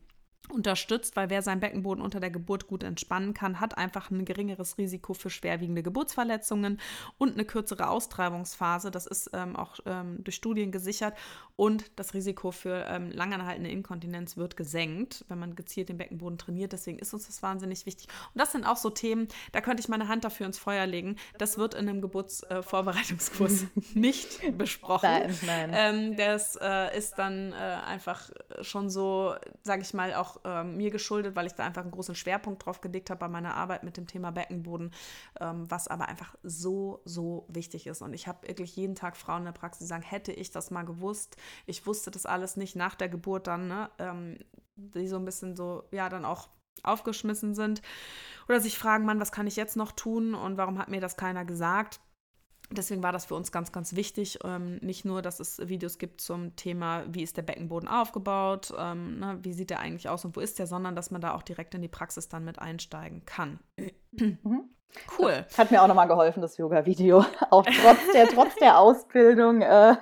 unterstützt, 0.51 1.15
weil 1.15 1.29
wer 1.29 1.41
seinen 1.41 1.59
Beckenboden 1.59 2.03
unter 2.03 2.19
der 2.19 2.29
Geburt 2.29 2.67
gut 2.67 2.83
entspannen 2.83 3.33
kann, 3.33 3.59
hat 3.59 3.77
einfach 3.77 4.11
ein 4.11 4.25
geringeres 4.25 4.77
Risiko 4.77 5.13
für 5.13 5.29
schwerwiegende 5.29 5.83
Geburtsverletzungen 5.83 6.79
und 7.17 7.33
eine 7.33 7.45
kürzere 7.45 7.89
Austreibungsphase. 7.89 8.91
Das 8.91 9.05
ist 9.05 9.29
ähm, 9.33 9.55
auch 9.55 9.77
ähm, 9.85 10.23
durch 10.23 10.35
Studien 10.35 10.71
gesichert 10.71 11.15
und 11.55 11.91
das 11.95 12.13
Risiko 12.13 12.51
für 12.51 12.85
ähm, 12.87 13.11
langanhaltende 13.11 13.69
Inkontinenz 13.69 14.35
wird 14.35 14.57
gesenkt, 14.57 15.23
wenn 15.29 15.39
man 15.39 15.55
gezielt 15.55 15.89
den 15.89 15.97
Beckenboden 15.97 16.37
trainiert. 16.37 16.73
Deswegen 16.73 16.99
ist 16.99 17.13
uns 17.13 17.27
das 17.27 17.41
wahnsinnig 17.41 17.85
wichtig. 17.85 18.07
Und 18.33 18.41
das 18.41 18.51
sind 18.51 18.65
auch 18.65 18.77
so 18.77 18.89
Themen, 18.89 19.27
da 19.53 19.61
könnte 19.61 19.81
ich 19.81 19.87
meine 19.87 20.07
Hand 20.07 20.25
dafür 20.25 20.45
ins 20.45 20.59
Feuer 20.59 20.85
legen. 20.85 21.15
Das 21.37 21.57
wird 21.57 21.73
in 21.73 21.87
einem 21.87 22.01
Geburtsvorbereitungskurs 22.01 23.63
äh, 23.63 23.67
nicht 23.93 24.57
besprochen. 24.57 25.09
Nein, 25.09 25.37
nein. 25.45 25.71
Ähm, 25.73 26.17
das 26.17 26.57
äh, 26.61 26.97
ist 26.97 27.15
dann 27.15 27.53
äh, 27.53 27.55
einfach 27.55 28.29
schon 28.61 28.89
so, 28.89 29.35
sage 29.63 29.81
ich 29.81 29.93
mal, 29.93 30.13
auch 30.15 30.34
ähm, 30.43 30.77
mir 30.77 30.91
geschuldet, 30.91 31.35
weil 31.35 31.45
ich 31.45 31.53
da 31.53 31.65
einfach 31.65 31.81
einen 31.81 31.91
großen 31.91 32.15
Schwerpunkt 32.15 32.65
drauf 32.65 32.81
gelegt 32.81 33.09
habe 33.09 33.19
bei 33.19 33.27
meiner 33.27 33.55
Arbeit 33.55 33.83
mit 33.83 33.97
dem 33.97 34.07
Thema 34.07 34.31
Beckenboden, 34.31 34.91
ähm, 35.39 35.69
was 35.69 35.87
aber 35.87 36.07
einfach 36.07 36.35
so, 36.43 37.01
so 37.05 37.45
wichtig 37.47 37.87
ist. 37.87 38.01
Und 38.01 38.13
ich 38.13 38.27
habe 38.27 38.47
wirklich 38.47 38.75
jeden 38.75 38.95
Tag 38.95 39.17
Frauen 39.17 39.39
in 39.39 39.45
der 39.45 39.51
Praxis, 39.51 39.79
die 39.79 39.89
sagen, 39.89 40.03
hätte 40.03 40.31
ich 40.31 40.51
das 40.51 40.71
mal 40.71 40.83
gewusst, 40.83 41.37
ich 41.65 41.85
wusste 41.85 42.11
das 42.11 42.25
alles 42.25 42.57
nicht 42.57 42.75
nach 42.75 42.95
der 42.95 43.09
Geburt 43.09 43.47
dann, 43.47 43.67
ne, 43.67 43.89
ähm, 43.99 44.37
die 44.75 45.07
so 45.07 45.17
ein 45.17 45.25
bisschen 45.25 45.55
so, 45.55 45.83
ja, 45.91 46.09
dann 46.09 46.25
auch 46.25 46.49
aufgeschmissen 46.83 47.55
sind 47.55 47.81
oder 48.47 48.59
sich 48.59 48.77
fragen, 48.77 49.05
Mann, 49.05 49.19
was 49.19 49.31
kann 49.31 49.47
ich 49.47 49.55
jetzt 49.55 49.77
noch 49.77 49.91
tun 49.91 50.35
und 50.35 50.57
warum 50.57 50.77
hat 50.77 50.89
mir 50.89 51.01
das 51.01 51.17
keiner 51.17 51.45
gesagt? 51.45 51.99
Deswegen 52.71 53.03
war 53.03 53.11
das 53.11 53.25
für 53.25 53.35
uns 53.35 53.51
ganz, 53.51 53.71
ganz 53.71 53.95
wichtig. 53.95 54.39
Ähm, 54.43 54.77
nicht 54.77 55.05
nur, 55.05 55.21
dass 55.21 55.39
es 55.39 55.59
Videos 55.67 55.97
gibt 55.97 56.21
zum 56.21 56.55
Thema, 56.55 57.03
wie 57.07 57.23
ist 57.23 57.37
der 57.37 57.43
Beckenboden 57.43 57.87
aufgebaut, 57.87 58.73
ähm, 58.77 59.19
ne, 59.19 59.39
wie 59.43 59.53
sieht 59.53 59.69
der 59.69 59.79
eigentlich 59.79 60.09
aus 60.09 60.25
und 60.25 60.35
wo 60.35 60.39
ist 60.39 60.57
der, 60.59 60.67
sondern 60.67 60.95
dass 60.95 61.11
man 61.11 61.21
da 61.21 61.33
auch 61.35 61.43
direkt 61.43 61.75
in 61.75 61.81
die 61.81 61.87
Praxis 61.87 62.27
dann 62.27 62.43
mit 62.43 62.59
einsteigen 62.59 63.25
kann. 63.25 63.59
Mhm. 64.11 64.69
Cool. 65.19 65.45
Das 65.47 65.57
hat 65.57 65.71
mir 65.71 65.81
auch 65.81 65.87
nochmal 65.87 66.07
geholfen, 66.07 66.41
das 66.41 66.57
Yoga-Video. 66.57 67.25
Auch 67.49 67.65
trotz 67.65 68.11
der, 68.13 68.27
trotz 68.27 68.55
der 68.55 68.79
Ausbildung 68.79 69.61
äh, 69.61 69.95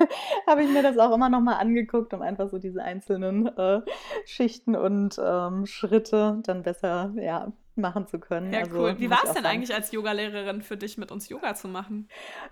habe 0.47 0.63
ich 0.63 0.69
mir 0.69 0.83
das 0.83 0.97
auch 0.97 1.13
immer 1.13 1.29
nochmal 1.29 1.55
angeguckt, 1.55 2.13
um 2.13 2.21
einfach 2.21 2.49
so 2.49 2.59
diese 2.59 2.83
einzelnen 2.83 3.47
äh, 3.57 3.81
Schichten 4.25 4.75
und 4.75 5.19
ähm, 5.23 5.65
Schritte 5.65 6.39
dann 6.43 6.63
besser 6.63 7.11
ja, 7.15 7.51
machen 7.81 8.07
zu 8.07 8.19
können. 8.19 8.53
Ja, 8.53 8.59
also, 8.59 8.79
cool. 8.79 8.95
Wie 8.99 9.09
war 9.09 9.21
es 9.23 9.33
denn 9.33 9.45
eigentlich 9.45 9.73
als 9.73 9.91
Yogalehrerin 9.91 10.61
für 10.61 10.77
dich, 10.77 10.97
mit 10.97 11.11
uns 11.11 11.29
Yoga 11.29 11.55
zu 11.55 11.67
machen? 11.67 12.07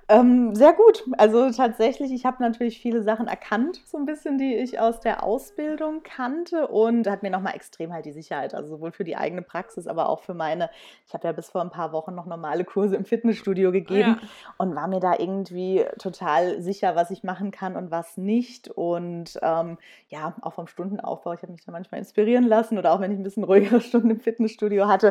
Ähm, 0.08 0.56
sehr 0.56 0.74
gut. 0.74 1.04
Also 1.18 1.52
tatsächlich, 1.52 2.12
ich 2.12 2.26
habe 2.26 2.42
natürlich 2.42 2.80
viele 2.80 3.04
Sachen 3.04 3.28
erkannt, 3.28 3.82
so 3.86 3.98
ein 3.98 4.06
bisschen, 4.06 4.38
die 4.38 4.56
ich 4.56 4.80
aus 4.80 5.00
der 5.00 5.24
Ausbildung 5.24 6.04
kannte 6.04 6.68
und 6.68 7.08
hat 7.08 7.24
mir 7.24 7.30
nochmal 7.30 7.56
extrem 7.56 7.94
halt 7.94 8.06
die 8.06 8.12
Sicherheit, 8.12 8.54
also 8.54 8.70
sowohl 8.70 8.92
für 8.92 9.04
die 9.04 9.16
eigene 9.16 9.42
Praxis, 9.42 9.88
aber 9.88 10.10
auch 10.10 10.22
für 10.22 10.34
meine, 10.34 10.70
ich 11.06 11.14
habe 11.14 11.28
ja 11.28 11.32
bis 11.32 11.50
vor 11.50 11.62
ein 11.62 11.70
paar 11.70 11.92
Wochen 11.92 12.16
noch 12.16 12.26
normale 12.26 12.64
Kurse 12.64 12.96
im 12.96 13.06
Fitnessstudio 13.06 13.72
gegeben 13.72 14.18
ja. 14.22 14.28
und 14.58 14.76
war 14.76 14.88
mir 14.88 15.00
da 15.00 15.14
irgendwie 15.18 15.86
total 16.00 16.62
sicher, 16.62 16.96
was 16.96 17.12
ich 17.12 17.24
machen 17.24 17.52
kann 17.52 17.76
und 17.76 17.92
was 17.92 18.18
nicht. 18.18 18.70
Und 18.70 19.40
ähm, 19.42 19.78
ja, 20.08 20.36
auch 20.42 20.54
vom 20.54 20.68
Stundenaufbau, 20.68 21.34
ich 21.34 21.42
habe 21.42 21.52
mich 21.52 21.64
da 21.64 21.72
manchmal 21.72 22.00
inspirieren 22.00 22.46
lassen 22.46 22.78
oder 22.78 22.94
auch 22.94 23.00
wenn 23.00 23.12
ich 23.12 23.20
ein 23.20 23.24
bisschen 23.24 23.44
ruhigere 23.44 23.82
Stunden 23.82 24.10
im 24.10 24.20
Fitnessstudio 24.20 24.88
hatte, 24.88 25.11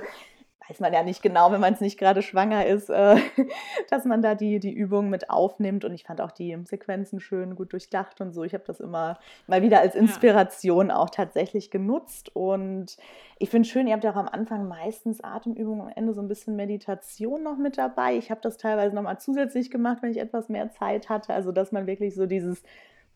weiß 0.71 0.81
man 0.81 0.93
ja 0.93 1.03
nicht 1.03 1.23
genau, 1.23 1.51
wenn 1.51 1.61
man 1.61 1.75
es 1.75 1.81
nicht 1.81 1.99
gerade 1.99 2.23
schwanger 2.23 2.65
ist, 2.67 2.91
äh, 2.91 3.17
dass 3.91 4.05
man 4.05 4.23
da 4.23 4.35
die, 4.35 4.61
die 4.61 4.73
Übungen 4.73 5.11
mit 5.11 5.29
aufnimmt. 5.29 5.85
Und 5.85 5.93
ich 5.93 6.05
fand 6.05 6.21
auch 6.21 6.31
die 6.31 6.57
Sequenzen 6.65 7.21
schön, 7.21 7.57
gut 7.57 7.73
durchdacht 7.73 8.21
und 8.21 8.33
so. 8.33 8.45
Ich 8.45 8.55
habe 8.55 8.65
das 8.67 8.79
immer 8.79 9.19
mal 9.49 9.63
wieder 9.63 9.81
als 9.81 9.95
Inspiration 9.95 10.89
ja. 10.89 10.97
auch 10.97 11.11
tatsächlich 11.11 11.71
genutzt. 11.71 12.35
Und 12.35 12.97
ich 13.39 13.51
finde 13.51 13.69
schön, 13.69 13.89
ihr 13.89 13.95
habt 13.95 14.05
ja 14.05 14.13
auch 14.13 14.17
am 14.17 14.29
Anfang 14.29 14.69
meistens 14.69 15.23
Atemübungen, 15.23 15.83
am 15.83 15.93
Ende 15.95 16.15
so 16.15 16.21
ein 16.21 16.29
bisschen 16.29 16.55
Meditation 16.55 17.43
noch 17.43 17.57
mit 17.57 17.77
dabei. 17.77 18.17
Ich 18.17 18.31
habe 18.31 18.41
das 18.41 18.57
teilweise 18.57 18.95
nochmal 18.95 19.19
zusätzlich 19.19 19.71
gemacht, 19.71 19.99
wenn 20.03 20.13
ich 20.13 20.21
etwas 20.21 20.49
mehr 20.49 20.71
Zeit 20.71 21.09
hatte. 21.09 21.35
Also, 21.35 21.51
dass 21.51 21.73
man 21.73 21.87
wirklich 21.87 22.15
so 22.15 22.27
dieses 22.27 22.63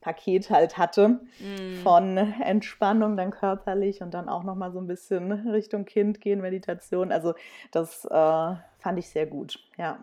Paket 0.05 0.51
halt 0.51 0.77
hatte 0.77 1.09
mm. 1.09 1.83
von 1.83 2.19
Entspannung 2.19 3.17
dann 3.17 3.31
körperlich 3.31 4.03
und 4.03 4.13
dann 4.13 4.29
auch 4.29 4.45
noch 4.45 4.55
mal 4.55 4.71
so 4.71 4.79
ein 4.79 4.87
bisschen 4.87 5.33
Richtung 5.49 5.87
Kind 5.87 6.21
gehen, 6.21 6.43
Meditation. 6.43 7.11
Also 7.11 7.35
das 7.71 8.05
äh, 8.05 8.55
fand 8.85 8.99
ich 8.99 9.09
sehr 9.09 9.25
gut, 9.25 9.59
ja. 9.79 9.99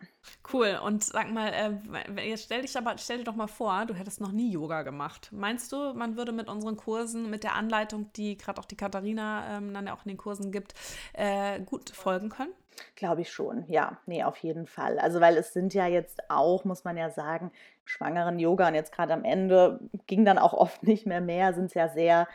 Cool. 0.52 0.80
Und 0.84 1.04
sag 1.04 1.32
mal, 1.32 1.54
äh, 2.18 2.28
jetzt 2.28 2.46
stell 2.46 2.64
dich 2.64 2.76
aber, 2.76 2.98
stell 2.98 3.20
dir 3.20 3.24
doch 3.24 3.36
mal 3.36 3.46
vor, 3.46 3.86
du 3.86 3.94
hättest 3.94 4.20
noch 4.20 4.32
nie 4.32 4.52
Yoga 4.52 4.82
gemacht. 4.82 5.30
Meinst 5.32 5.72
du, 5.72 5.94
man 5.94 6.18
würde 6.18 6.32
mit 6.32 6.50
unseren 6.50 6.78
Kursen, 6.78 7.30
mit 7.30 7.44
der 7.44 7.54
Anleitung, 7.54 8.12
die 8.14 8.38
gerade 8.38 8.60
auch 8.60 8.66
die 8.66 8.76
Katharina 8.76 9.58
ähm, 9.58 9.72
dann 9.72 9.86
ja 9.86 9.94
auch 9.94 10.04
in 10.04 10.10
den 10.10 10.18
Kursen 10.18 10.52
gibt, 10.52 10.74
äh, 11.14 11.60
gut 11.62 11.92
folgen 11.92 12.30
können? 12.30 12.54
Glaube 12.96 13.22
ich 13.22 13.32
schon, 13.32 13.66
ja, 13.68 14.00
nee, 14.08 14.24
auf 14.24 14.38
jeden 14.38 14.66
Fall. 14.66 14.98
Also, 14.98 15.22
weil 15.22 15.38
es 15.38 15.54
sind 15.54 15.76
ja 15.76 15.86
jetzt 15.86 16.32
auch, 16.32 16.66
muss 16.66 16.84
man 16.84 16.98
ja 16.98 17.12
sagen, 17.12 17.52
schwangeren 17.86 18.40
Yoga 18.40 18.68
und 18.70 18.74
jetzt 18.74 18.92
gerade 18.92 19.14
am 19.14 19.24
Ende 19.24 19.80
ging 20.08 20.26
dann 20.26 20.40
auch 20.40 20.54
oft 20.54 20.82
nicht 20.82 21.06
mehr 21.06 21.22
mehr, 21.22 21.54
sind 21.54 21.66
es 21.66 21.76
ja 21.76 21.88
sehr 21.88 22.28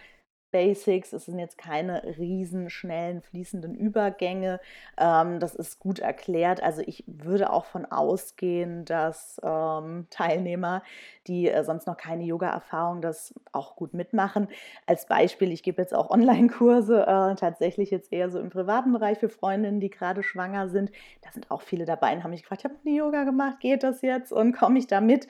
Basics. 0.50 1.12
Es 1.12 1.26
sind 1.26 1.38
jetzt 1.38 1.58
keine 1.58 2.02
riesen, 2.18 2.70
schnellen, 2.70 3.20
fließenden 3.22 3.74
Übergänge. 3.74 4.60
Ähm, 4.98 5.40
das 5.40 5.54
ist 5.54 5.78
gut 5.78 5.98
erklärt. 5.98 6.62
Also 6.62 6.82
ich 6.86 7.04
würde 7.06 7.52
auch 7.52 7.64
von 7.64 7.84
ausgehen, 7.84 8.84
dass 8.84 9.40
ähm, 9.42 10.06
Teilnehmer, 10.10 10.82
die 11.26 11.48
äh, 11.48 11.64
sonst 11.64 11.86
noch 11.86 11.96
keine 11.96 12.24
Yoga-Erfahrung, 12.24 13.00
das 13.00 13.34
auch 13.52 13.76
gut 13.76 13.94
mitmachen. 13.94 14.48
Als 14.86 15.06
Beispiel, 15.06 15.52
ich 15.52 15.62
gebe 15.62 15.82
jetzt 15.82 15.94
auch 15.94 16.10
Online-Kurse, 16.10 17.02
äh, 17.02 17.34
tatsächlich 17.34 17.90
jetzt 17.90 18.12
eher 18.12 18.30
so 18.30 18.38
im 18.38 18.50
privaten 18.50 18.92
Bereich 18.92 19.18
für 19.18 19.28
Freundinnen, 19.28 19.80
die 19.80 19.90
gerade 19.90 20.22
schwanger 20.22 20.68
sind. 20.68 20.90
Da 21.22 21.30
sind 21.32 21.50
auch 21.50 21.62
viele 21.62 21.84
dabei 21.84 22.14
und 22.14 22.24
haben 22.24 22.30
mich 22.30 22.42
gefragt, 22.42 22.62
ich 22.62 22.70
habe 22.70 22.76
nie 22.84 22.98
Yoga 22.98 23.24
gemacht, 23.24 23.60
geht 23.60 23.82
das 23.82 24.02
jetzt 24.02 24.32
und 24.32 24.52
komme 24.52 24.78
ich 24.78 24.86
da 24.86 25.00
mit? 25.00 25.26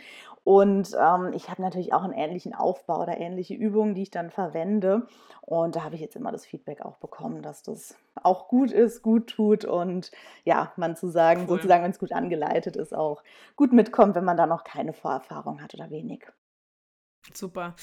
Und 0.46 0.96
ähm, 0.96 1.32
ich 1.34 1.50
habe 1.50 1.60
natürlich 1.60 1.92
auch 1.92 2.04
einen 2.04 2.12
ähnlichen 2.12 2.54
Aufbau 2.54 3.02
oder 3.02 3.18
ähnliche 3.18 3.54
Übungen, 3.54 3.96
die 3.96 4.02
ich 4.02 4.12
dann 4.12 4.30
verwende. 4.30 5.08
Und 5.40 5.74
da 5.74 5.82
habe 5.82 5.96
ich 5.96 6.00
jetzt 6.00 6.14
immer 6.14 6.30
das 6.30 6.46
Feedback 6.46 6.82
auch 6.82 6.98
bekommen, 6.98 7.42
dass 7.42 7.64
das 7.64 7.96
auch 8.14 8.46
gut 8.46 8.70
ist, 8.70 9.02
gut 9.02 9.26
tut 9.26 9.64
und 9.64 10.12
ja, 10.44 10.70
man 10.76 10.94
zu 10.94 11.08
sagen, 11.08 11.40
cool. 11.42 11.56
sozusagen, 11.56 11.82
wenn 11.82 11.90
es 11.90 11.98
gut 11.98 12.12
angeleitet 12.12 12.76
ist, 12.76 12.94
auch 12.94 13.24
gut 13.56 13.72
mitkommt, 13.72 14.14
wenn 14.14 14.24
man 14.24 14.36
da 14.36 14.46
noch 14.46 14.62
keine 14.62 14.92
Vorerfahrung 14.92 15.60
hat 15.60 15.74
oder 15.74 15.90
wenig. 15.90 16.28
Super. 17.34 17.74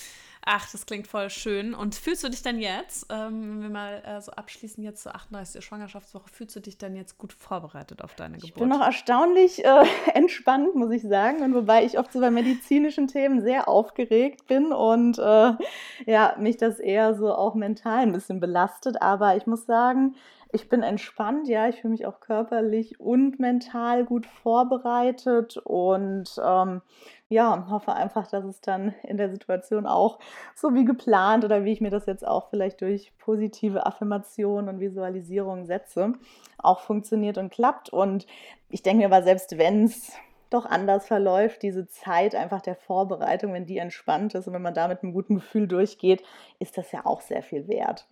Ach, 0.45 0.69
das 0.69 0.85
klingt 0.85 1.07
voll 1.07 1.29
schön. 1.29 1.73
Und 1.73 1.95
fühlst 1.95 2.23
du 2.23 2.29
dich 2.29 2.41
denn 2.41 2.59
jetzt, 2.59 3.05
ähm, 3.09 3.41
wenn 3.41 3.61
wir 3.61 3.69
mal 3.69 4.03
äh, 4.05 4.21
so 4.21 4.31
abschließen, 4.33 4.83
jetzt 4.83 5.03
zur 5.03 5.15
38. 5.15 5.63
Schwangerschaftswoche, 5.63 6.29
fühlst 6.29 6.55
du 6.55 6.59
dich 6.59 6.77
dann 6.77 6.95
jetzt 6.95 7.17
gut 7.17 7.31
vorbereitet 7.31 8.01
auf 8.01 8.13
deine 8.15 8.37
Geburt? 8.37 8.49
Ich 8.49 8.53
bin 8.53 8.67
noch 8.67 8.81
erstaunlich 8.81 9.63
äh, 9.63 9.85
entspannt, 10.13 10.75
muss 10.75 10.91
ich 10.91 11.03
sagen. 11.03 11.43
Und 11.43 11.53
wobei 11.53 11.85
ich 11.85 11.97
oft 11.97 12.11
so 12.11 12.19
bei 12.19 12.29
medizinischen 12.29 13.07
Themen 13.07 13.41
sehr 13.41 13.69
aufgeregt 13.69 14.45
bin 14.47 14.73
und 14.73 15.17
äh, 15.17 15.53
ja, 16.05 16.35
mich 16.37 16.57
das 16.57 16.79
eher 16.79 17.15
so 17.15 17.33
auch 17.33 17.55
mental 17.55 17.99
ein 17.99 18.11
bisschen 18.11 18.41
belastet. 18.41 19.01
Aber 19.01 19.37
ich 19.37 19.47
muss 19.47 19.65
sagen, 19.65 20.15
ich 20.53 20.69
bin 20.69 20.83
entspannt, 20.83 21.47
ja, 21.47 21.67
ich 21.67 21.81
fühle 21.81 21.93
mich 21.93 22.05
auch 22.05 22.19
körperlich 22.19 22.99
und 22.99 23.39
mental 23.39 24.05
gut 24.05 24.27
vorbereitet 24.27 25.57
und 25.57 26.29
ähm, 26.43 26.81
ja, 27.33 27.67
hoffe 27.69 27.93
einfach, 27.93 28.27
dass 28.27 28.45
es 28.45 28.61
dann 28.61 28.93
in 29.03 29.17
der 29.17 29.29
Situation 29.29 29.85
auch 29.85 30.19
so 30.55 30.73
wie 30.73 30.85
geplant 30.85 31.43
oder 31.43 31.65
wie 31.65 31.73
ich 31.73 31.81
mir 31.81 31.89
das 31.89 32.05
jetzt 32.05 32.25
auch 32.25 32.49
vielleicht 32.49 32.81
durch 32.81 33.11
positive 33.17 33.85
Affirmationen 33.85 34.69
und 34.69 34.79
Visualisierung 34.79 35.65
setze, 35.65 36.13
auch 36.57 36.79
funktioniert 36.79 37.37
und 37.37 37.51
klappt. 37.51 37.89
Und 37.89 38.25
ich 38.69 38.83
denke 38.83 38.99
mir 38.99 39.13
aber, 39.13 39.23
selbst 39.23 39.57
wenn 39.57 39.85
es 39.85 40.13
doch 40.49 40.65
anders 40.65 41.07
verläuft, 41.07 41.63
diese 41.63 41.87
Zeit 41.87 42.35
einfach 42.35 42.61
der 42.61 42.75
Vorbereitung, 42.75 43.53
wenn 43.53 43.65
die 43.65 43.79
entspannt 43.79 44.35
ist 44.35 44.47
und 44.47 44.53
wenn 44.53 44.61
man 44.61 44.75
da 44.75 44.87
mit 44.87 45.01
einem 45.01 45.13
guten 45.13 45.35
Gefühl 45.35 45.67
durchgeht, 45.67 46.23
ist 46.59 46.77
das 46.77 46.91
ja 46.91 47.05
auch 47.05 47.21
sehr 47.21 47.41
viel 47.41 47.67
wert. 47.67 48.07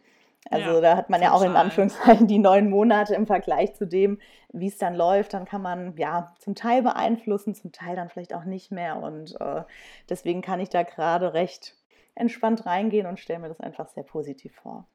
Also 0.49 0.69
ja, 0.69 0.81
da 0.81 0.97
hat 0.97 1.09
man 1.09 1.21
ja 1.21 1.31
auch 1.31 1.43
in 1.43 1.55
Anführungszeichen 1.55 2.27
die 2.27 2.39
neun 2.39 2.69
Monate 2.69 3.13
im 3.13 3.27
Vergleich 3.27 3.75
zu 3.75 3.85
dem, 3.85 4.19
wie 4.51 4.67
es 4.67 4.77
dann 4.77 4.95
läuft. 4.95 5.33
Dann 5.33 5.45
kann 5.45 5.61
man 5.61 5.95
ja 5.97 6.33
zum 6.39 6.55
Teil 6.55 6.81
beeinflussen, 6.81 7.53
zum 7.53 7.71
Teil 7.71 7.95
dann 7.95 8.09
vielleicht 8.09 8.33
auch 8.33 8.45
nicht 8.45 8.71
mehr. 8.71 8.97
Und 8.97 9.39
äh, 9.39 9.63
deswegen 10.09 10.41
kann 10.41 10.59
ich 10.59 10.69
da 10.69 10.83
gerade 10.83 11.33
recht 11.33 11.75
entspannt 12.15 12.65
reingehen 12.65 13.07
und 13.07 13.19
stelle 13.19 13.39
mir 13.39 13.49
das 13.49 13.59
einfach 13.59 13.87
sehr 13.87 14.03
positiv 14.03 14.53
vor. 14.55 14.87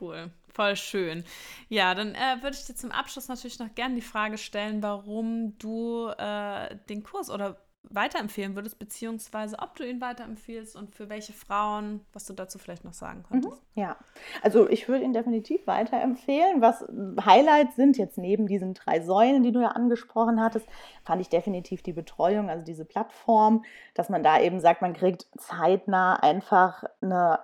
Cool, 0.00 0.30
voll 0.48 0.76
schön. 0.76 1.24
Ja, 1.68 1.94
dann 1.94 2.14
äh, 2.14 2.42
würde 2.42 2.56
ich 2.56 2.64
dir 2.64 2.74
zum 2.74 2.90
Abschluss 2.90 3.28
natürlich 3.28 3.58
noch 3.58 3.74
gerne 3.74 3.94
die 3.94 4.02
Frage 4.02 4.38
stellen, 4.38 4.82
warum 4.82 5.56
du 5.58 6.08
äh, 6.08 6.76
den 6.88 7.02
Kurs 7.02 7.30
oder 7.30 7.63
weiterempfehlen 7.90 8.54
würdest, 8.54 8.78
beziehungsweise 8.78 9.58
ob 9.58 9.76
du 9.76 9.86
ihn 9.86 10.00
weiterempfiehlst 10.00 10.76
und 10.76 10.94
für 10.94 11.08
welche 11.08 11.32
Frauen, 11.32 12.00
was 12.12 12.26
du 12.26 12.32
dazu 12.32 12.58
vielleicht 12.58 12.84
noch 12.84 12.92
sagen 12.92 13.20
mhm. 13.20 13.32
könntest. 13.32 13.62
Ja, 13.74 13.96
also 14.42 14.68
ich 14.68 14.88
würde 14.88 15.04
ihn 15.04 15.12
definitiv 15.12 15.66
weiterempfehlen. 15.66 16.60
Was 16.60 16.84
Highlights 17.24 17.76
sind 17.76 17.96
jetzt 17.96 18.18
neben 18.18 18.46
diesen 18.46 18.74
drei 18.74 19.00
Säulen, 19.00 19.42
die 19.42 19.52
du 19.52 19.60
ja 19.60 19.68
angesprochen 19.68 20.40
hattest, 20.40 20.66
fand 21.04 21.20
ich 21.20 21.28
definitiv 21.28 21.82
die 21.82 21.92
Betreuung, 21.92 22.50
also 22.50 22.64
diese 22.64 22.84
Plattform, 22.84 23.64
dass 23.94 24.08
man 24.08 24.22
da 24.22 24.40
eben 24.40 24.60
sagt, 24.60 24.82
man 24.82 24.94
kriegt 24.94 25.26
zeitnah 25.38 26.16
einfach 26.16 26.84
eine 27.00 27.40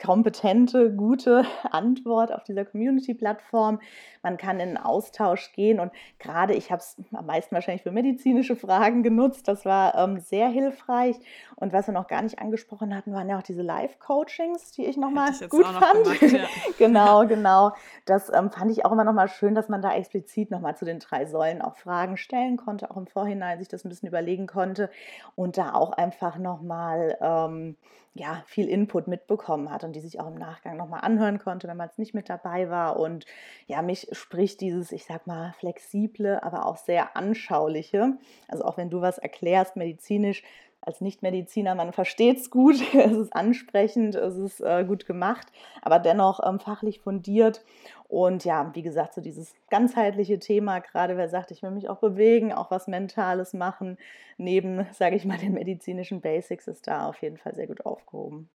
kompetente, 0.00 0.92
gute 0.92 1.44
Antwort 1.70 2.32
auf 2.32 2.42
dieser 2.44 2.64
Community-Plattform. 2.64 3.80
Man 4.22 4.36
kann 4.36 4.60
in 4.60 4.68
einen 4.68 4.76
Austausch 4.76 5.52
gehen 5.52 5.80
und 5.80 5.92
gerade 6.18 6.54
ich 6.54 6.70
habe 6.70 6.80
es 6.80 6.96
am 7.12 7.26
meisten 7.26 7.54
wahrscheinlich 7.54 7.82
für 7.82 7.90
medizinische 7.90 8.56
Fragen 8.56 9.02
genutzt. 9.02 9.48
Das 9.48 9.64
war 9.64 9.94
ähm, 9.94 10.20
sehr 10.20 10.48
hilfreich. 10.48 11.16
Und 11.56 11.72
was 11.72 11.86
wir 11.86 11.94
noch 11.94 12.06
gar 12.06 12.22
nicht 12.22 12.38
angesprochen 12.38 12.94
hatten, 12.94 13.12
waren 13.12 13.28
ja 13.28 13.38
auch 13.38 13.42
diese 13.42 13.62
Live-Coachings, 13.62 14.72
die 14.72 14.86
ich 14.86 14.96
nochmal 14.96 15.32
gut 15.48 15.60
noch 15.60 15.80
fand. 15.80 16.04
Gemacht, 16.04 16.32
ja. 16.32 16.46
genau, 16.78 17.26
genau. 17.26 17.72
Das 18.04 18.30
ähm, 18.32 18.50
fand 18.50 18.70
ich 18.70 18.84
auch 18.84 18.92
immer 18.92 19.04
nochmal 19.04 19.28
schön, 19.28 19.54
dass 19.54 19.68
man 19.68 19.82
da 19.82 19.94
explizit 19.94 20.50
nochmal 20.50 20.76
zu 20.76 20.84
den 20.84 20.98
drei 20.98 21.26
Säulen 21.26 21.62
auch 21.62 21.76
Fragen 21.76 22.16
stellen 22.16 22.56
konnte, 22.56 22.90
auch 22.90 22.96
im 22.96 23.06
Vorhinein 23.06 23.58
sich 23.58 23.68
das 23.68 23.84
ein 23.84 23.88
bisschen 23.88 24.08
überlegen 24.08 24.46
konnte 24.46 24.90
und 25.34 25.56
da 25.56 25.74
auch 25.74 25.92
einfach 25.92 26.38
nochmal 26.38 27.16
ähm, 27.20 27.76
ja, 28.14 28.42
viel 28.46 28.68
Input 28.68 29.06
mitbekommen 29.06 29.70
hat 29.70 29.84
und 29.84 29.89
die 29.92 30.00
sich 30.00 30.20
auch 30.20 30.28
im 30.28 30.38
Nachgang 30.38 30.76
nochmal 30.76 31.00
anhören 31.02 31.38
konnte, 31.38 31.68
wenn 31.68 31.76
man 31.76 31.88
es 31.88 31.98
nicht 31.98 32.14
mit 32.14 32.28
dabei 32.28 32.70
war. 32.70 32.98
Und 32.98 33.26
ja, 33.66 33.82
mich 33.82 34.08
spricht 34.12 34.60
dieses, 34.60 34.92
ich 34.92 35.04
sag 35.04 35.26
mal, 35.26 35.52
flexible, 35.58 36.40
aber 36.42 36.66
auch 36.66 36.76
sehr 36.76 37.16
anschauliche. 37.16 38.18
Also 38.48 38.64
auch 38.64 38.76
wenn 38.76 38.90
du 38.90 39.00
was 39.00 39.18
erklärst 39.18 39.76
medizinisch, 39.76 40.42
als 40.82 41.00
Nichtmediziner, 41.00 41.74
man 41.74 41.92
versteht 41.92 42.38
es 42.38 42.50
gut, 42.50 42.76
es 42.94 43.12
ist 43.12 43.34
ansprechend, 43.34 44.14
es 44.14 44.36
ist 44.36 44.60
äh, 44.60 44.84
gut 44.84 45.06
gemacht, 45.06 45.48
aber 45.82 45.98
dennoch 45.98 46.40
ähm, 46.44 46.58
fachlich 46.58 47.00
fundiert. 47.00 47.64
Und 48.08 48.44
ja, 48.44 48.70
wie 48.74 48.82
gesagt, 48.82 49.14
so 49.14 49.20
dieses 49.20 49.54
ganzheitliche 49.68 50.38
Thema, 50.38 50.80
gerade 50.80 51.16
wer 51.16 51.28
sagt, 51.28 51.50
ich 51.50 51.62
will 51.62 51.70
mich 51.70 51.88
auch 51.88 51.98
bewegen, 51.98 52.52
auch 52.52 52.70
was 52.70 52.88
Mentales 52.88 53.52
machen, 53.52 53.98
neben, 54.36 54.86
sage 54.92 55.16
ich 55.16 55.24
mal, 55.24 55.38
den 55.38 55.52
medizinischen 55.52 56.20
Basics, 56.20 56.66
ist 56.66 56.86
da 56.86 57.08
auf 57.08 57.20
jeden 57.22 57.36
Fall 57.36 57.54
sehr 57.54 57.66
gut 57.66 57.84
aufgehoben. 57.84 58.48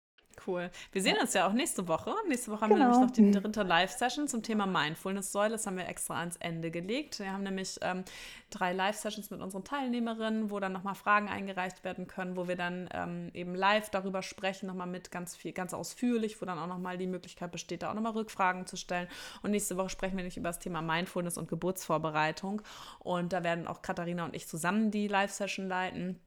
Cool. 0.46 0.70
Wir 0.92 1.02
sehen 1.02 1.18
uns 1.20 1.34
ja 1.34 1.48
auch 1.48 1.54
nächste 1.54 1.88
Woche. 1.88 2.14
Nächste 2.28 2.52
Woche 2.52 2.62
haben 2.62 2.70
genau. 2.70 2.86
wir 2.86 2.92
nämlich 2.92 3.08
noch 3.08 3.16
die 3.16 3.32
dritte 3.32 3.64
Live-Session 3.64 4.28
zum 4.28 4.44
Thema 4.44 4.66
Mindfulness-Säule. 4.66 5.52
Das 5.52 5.66
haben 5.66 5.78
wir 5.78 5.88
extra 5.88 6.20
ans 6.20 6.36
Ende 6.38 6.72
gelegt. 6.72 7.20
Wir 7.20 7.32
haben 7.32 7.44
nämlich 7.44 7.78
ähm, 7.82 8.04
drei 8.50 8.74
Live-Sessions 8.74 9.32
mit 9.32 9.42
unseren 9.42 9.64
Teilnehmerinnen, 9.64 10.52
wo 10.52 10.60
dann 10.60 10.72
nochmal 10.72 10.96
Fragen 10.96 11.28
eingereicht 11.30 11.84
werden 11.84 12.08
können, 12.08 12.36
wo 12.36 12.48
wir 12.48 12.56
dann 12.56 12.90
ähm, 12.94 13.32
eben 13.34 13.56
live 13.56 13.90
darüber 13.90 14.22
sprechen, 14.22 14.68
nochmal 14.68 14.88
mit 14.88 15.12
ganz 15.12 15.36
viel, 15.36 15.52
ganz 15.52 15.74
ausführlich, 15.74 16.42
wo 16.42 16.46
dann 16.46 16.60
auch 16.60 16.68
nochmal 16.68 16.98
die 16.98 17.08
Möglichkeit 17.08 17.52
besteht, 17.52 17.84
da 17.84 17.90
auch 17.90 17.96
nochmal 17.96 18.14
Rückfragen 18.14 18.68
zu 18.68 18.78
stellen. 18.78 19.08
Und 19.42 19.52
nächste 19.52 19.78
Woche 19.78 19.90
sprechen 19.90 20.14
wir 20.14 20.24
nämlich 20.24 20.38
über 20.38 20.50
das 20.50 20.60
Thema 20.60 20.82
Mindfulness 20.82 21.38
und 21.38 21.48
Geburtsvorbereitung. 21.48 22.62
Und 23.00 23.34
da 23.34 23.44
werden 23.44 23.68
auch 23.68 23.82
Katharina 23.82 24.26
und 24.26 24.36
ich 24.36 24.48
zusammen 24.48 24.92
die 24.92 25.08
Live-Session 25.08 25.68
leiten 25.68 26.20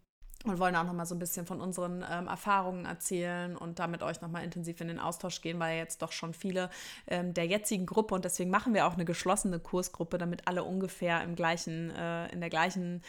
und 0.44 0.59
wollen 0.59 0.77
auch 0.77 0.85
noch 0.85 0.92
mal 0.92 1.07
so 1.07 1.14
ein 1.14 1.18
bisschen 1.18 1.46
von 1.46 1.61
unseren 1.61 2.05
ähm, 2.09 2.29
Erfahrungen 2.29 2.85
erzählen 2.85 3.57
und 3.57 3.79
damit 3.79 4.03
euch 4.03 4.20
noch 4.20 4.31
mal 4.31 4.44
intensiv 4.44 4.81
in 4.81 4.88
den 4.88 5.01
Austausch 5.01 5.40
gehen, 5.40 5.59
weil 5.59 5.77
jetzt 5.77 6.01
doch 6.01 6.12
schon 6.12 6.33
viele 6.33 6.70
ähm, 7.09 7.35
der 7.35 7.46
jetzigen 7.46 7.87
Gruppe 7.87 8.14
und 8.14 8.24
deswegen 8.24 8.51
machen 8.51 8.72
wir 8.72 8.87
auch 8.87 8.94
eine 8.94 9.05
geschlossene 9.05 9.59
Kursgruppe, 9.59 10.16
damit 10.16 10.46
alle 10.46 10.62
ungefähr 10.62 11.22
im 11.24 11.35
gleichen, 11.35 11.90
äh, 11.90 12.29
in 12.33 12.40
der 12.40 12.51
gleichen 12.51 13.03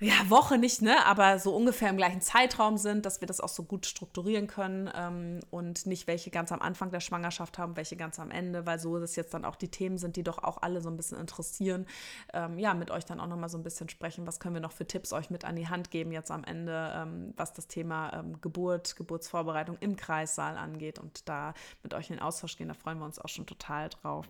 ja, 0.00 0.14
Woche 0.28 0.58
nicht, 0.58 0.80
ne, 0.80 1.04
aber 1.06 1.40
so 1.40 1.56
ungefähr 1.56 1.90
im 1.90 1.96
gleichen 1.96 2.20
Zeitraum 2.20 2.76
sind, 2.76 3.04
dass 3.04 3.20
wir 3.20 3.26
das 3.26 3.40
auch 3.40 3.48
so 3.48 3.64
gut 3.64 3.84
strukturieren 3.84 4.46
können 4.46 4.88
ähm, 4.94 5.40
und 5.50 5.86
nicht 5.86 6.06
welche 6.06 6.30
ganz 6.30 6.52
am 6.52 6.62
Anfang 6.62 6.92
der 6.92 7.00
Schwangerschaft 7.00 7.58
haben, 7.58 7.76
welche 7.76 7.96
ganz 7.96 8.20
am 8.20 8.30
Ende, 8.30 8.64
weil 8.64 8.78
so 8.78 9.00
das 9.00 9.16
jetzt 9.16 9.34
dann 9.34 9.44
auch 9.44 9.56
die 9.56 9.70
Themen 9.70 9.98
sind, 9.98 10.14
die 10.14 10.22
doch 10.22 10.38
auch 10.38 10.62
alle 10.62 10.80
so 10.80 10.88
ein 10.88 10.96
bisschen 10.96 11.18
interessieren. 11.18 11.84
Ähm, 12.32 12.60
ja, 12.60 12.74
mit 12.74 12.92
euch 12.92 13.06
dann 13.06 13.18
auch 13.18 13.26
nochmal 13.26 13.48
so 13.48 13.58
ein 13.58 13.64
bisschen 13.64 13.88
sprechen, 13.88 14.24
was 14.24 14.38
können 14.38 14.54
wir 14.54 14.60
noch 14.60 14.70
für 14.70 14.86
Tipps 14.86 15.12
euch 15.12 15.30
mit 15.30 15.44
an 15.44 15.56
die 15.56 15.66
Hand 15.66 15.90
geben 15.90 16.12
jetzt 16.12 16.30
am 16.30 16.44
Ende, 16.44 16.92
ähm, 16.94 17.34
was 17.36 17.52
das 17.52 17.66
Thema 17.66 18.12
ähm, 18.12 18.40
Geburt, 18.40 18.94
Geburtsvorbereitung 18.94 19.78
im 19.80 19.96
Kreissaal 19.96 20.58
angeht 20.58 21.00
und 21.00 21.28
da 21.28 21.54
mit 21.82 21.92
euch 21.94 22.10
in 22.10 22.16
den 22.16 22.22
Austausch 22.22 22.56
gehen, 22.56 22.68
da 22.68 22.74
freuen 22.74 22.98
wir 22.98 23.04
uns 23.04 23.18
auch 23.18 23.28
schon 23.28 23.46
total 23.46 23.88
drauf. 23.88 24.28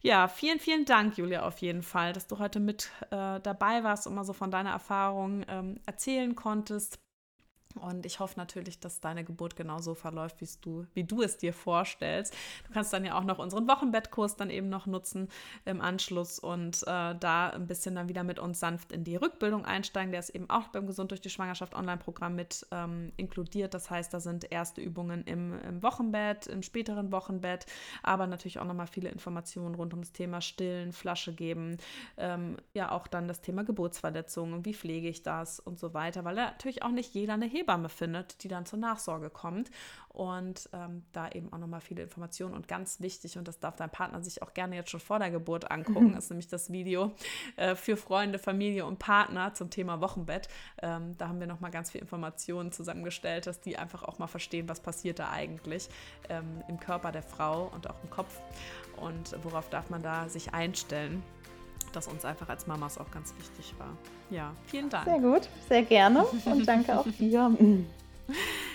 Ja, 0.00 0.28
vielen, 0.28 0.58
vielen 0.58 0.84
Dank, 0.84 1.18
Julia, 1.18 1.46
auf 1.46 1.58
jeden 1.58 1.82
Fall, 1.82 2.12
dass 2.12 2.26
du 2.26 2.38
heute 2.38 2.58
mit 2.58 2.90
äh, 3.10 3.40
dabei 3.40 3.84
warst 3.84 4.06
und 4.06 4.14
mal 4.14 4.24
so 4.24 4.32
von 4.32 4.50
deiner 4.50 4.70
Erfahrung 4.70 4.91
ähm, 5.48 5.80
erzählen 5.86 6.34
konntest. 6.34 6.98
Und 7.74 8.06
ich 8.06 8.20
hoffe 8.20 8.34
natürlich, 8.38 8.80
dass 8.80 9.00
deine 9.00 9.24
Geburt 9.24 9.56
genauso 9.56 9.94
verläuft, 9.94 10.40
wie 10.40 10.48
du, 10.60 10.86
wie 10.94 11.04
du 11.04 11.22
es 11.22 11.38
dir 11.38 11.52
vorstellst. 11.52 12.34
Du 12.66 12.72
kannst 12.72 12.92
dann 12.92 13.04
ja 13.04 13.18
auch 13.18 13.24
noch 13.24 13.38
unseren 13.38 13.68
Wochenbettkurs 13.68 14.36
dann 14.36 14.50
eben 14.50 14.68
noch 14.68 14.86
nutzen 14.86 15.28
im 15.64 15.80
Anschluss 15.80 16.38
und 16.38 16.82
äh, 16.82 17.14
da 17.14 17.50
ein 17.50 17.66
bisschen 17.66 17.94
dann 17.94 18.08
wieder 18.08 18.24
mit 18.24 18.38
uns 18.38 18.60
sanft 18.60 18.92
in 18.92 19.04
die 19.04 19.16
Rückbildung 19.16 19.64
einsteigen. 19.64 20.12
Der 20.12 20.20
ist 20.20 20.30
eben 20.30 20.48
auch 20.50 20.68
beim 20.68 20.86
Gesund 20.86 21.10
durch 21.10 21.20
die 21.20 21.30
Schwangerschaft 21.30 21.74
Online-Programm 21.74 22.34
mit 22.34 22.66
ähm, 22.70 23.12
inkludiert. 23.16 23.74
Das 23.74 23.90
heißt, 23.90 24.12
da 24.12 24.20
sind 24.20 24.50
erste 24.50 24.80
Übungen 24.80 25.24
im, 25.24 25.58
im, 25.60 25.82
Wochenbett, 25.82 26.46
im 26.46 26.62
späteren 26.62 27.12
Wochenbett, 27.12 27.66
aber 28.02 28.26
natürlich 28.26 28.58
auch 28.58 28.64
nochmal 28.64 28.86
viele 28.86 29.10
Informationen 29.10 29.74
rund 29.74 29.94
um 29.94 30.00
das 30.00 30.12
Thema 30.12 30.40
Stillen, 30.40 30.92
Flasche 30.92 31.34
geben, 31.34 31.78
ähm, 32.16 32.56
ja 32.74 32.90
auch 32.92 33.06
dann 33.06 33.28
das 33.28 33.40
Thema 33.40 33.64
Geburtsverletzungen, 33.64 34.64
wie 34.64 34.74
pflege 34.74 35.08
ich 35.08 35.22
das 35.22 35.60
und 35.60 35.78
so 35.78 35.94
weiter, 35.94 36.24
weil 36.24 36.34
natürlich 36.34 36.82
auch 36.82 36.90
nicht 36.90 37.14
jeder 37.14 37.34
eine 37.34 37.46
Hebamme 37.46 37.61
Hebamme 37.62 37.88
findet, 37.88 38.42
die 38.42 38.48
dann 38.48 38.66
zur 38.66 38.78
Nachsorge 38.78 39.30
kommt. 39.30 39.70
Und 40.08 40.68
ähm, 40.74 41.04
da 41.12 41.30
eben 41.30 41.50
auch 41.54 41.58
nochmal 41.58 41.80
viele 41.80 42.02
Informationen. 42.02 42.52
Und 42.52 42.68
ganz 42.68 43.00
wichtig, 43.00 43.38
und 43.38 43.48
das 43.48 43.60
darf 43.60 43.76
dein 43.76 43.88
Partner 43.88 44.22
sich 44.22 44.42
auch 44.42 44.52
gerne 44.52 44.76
jetzt 44.76 44.90
schon 44.90 45.00
vor 45.00 45.18
der 45.18 45.30
Geburt 45.30 45.70
angucken, 45.70 46.10
mhm. 46.10 46.18
ist 46.18 46.28
nämlich 46.28 46.48
das 46.48 46.70
Video 46.70 47.12
äh, 47.56 47.74
für 47.74 47.96
Freunde, 47.96 48.38
Familie 48.38 48.84
und 48.84 48.98
Partner 48.98 49.54
zum 49.54 49.70
Thema 49.70 50.02
Wochenbett. 50.02 50.48
Ähm, 50.82 51.16
da 51.16 51.28
haben 51.28 51.40
wir 51.40 51.46
nochmal 51.46 51.70
ganz 51.70 51.90
viele 51.90 52.02
Informationen 52.02 52.72
zusammengestellt, 52.72 53.46
dass 53.46 53.60
die 53.60 53.78
einfach 53.78 54.02
auch 54.02 54.18
mal 54.18 54.26
verstehen, 54.26 54.68
was 54.68 54.80
passiert 54.80 55.18
da 55.18 55.30
eigentlich 55.30 55.88
ähm, 56.28 56.62
im 56.68 56.78
Körper 56.78 57.10
der 57.10 57.22
Frau 57.22 57.70
und 57.74 57.88
auch 57.88 57.96
im 58.02 58.10
Kopf. 58.10 58.38
Und 58.96 59.34
worauf 59.42 59.70
darf 59.70 59.88
man 59.88 60.02
da 60.02 60.28
sich 60.28 60.52
einstellen 60.52 61.22
das 61.92 62.08
uns 62.08 62.24
einfach 62.24 62.48
als 62.48 62.66
Mamas 62.66 62.98
auch 62.98 63.10
ganz 63.10 63.34
wichtig 63.38 63.74
war. 63.78 63.90
Ja, 64.30 64.52
vielen 64.66 64.88
Dank. 64.88 65.04
Sehr 65.04 65.20
gut, 65.20 65.48
sehr 65.68 65.82
gerne 65.82 66.24
und 66.44 66.66
danke 66.66 66.98
auch 66.98 67.06
dir. 67.18 67.56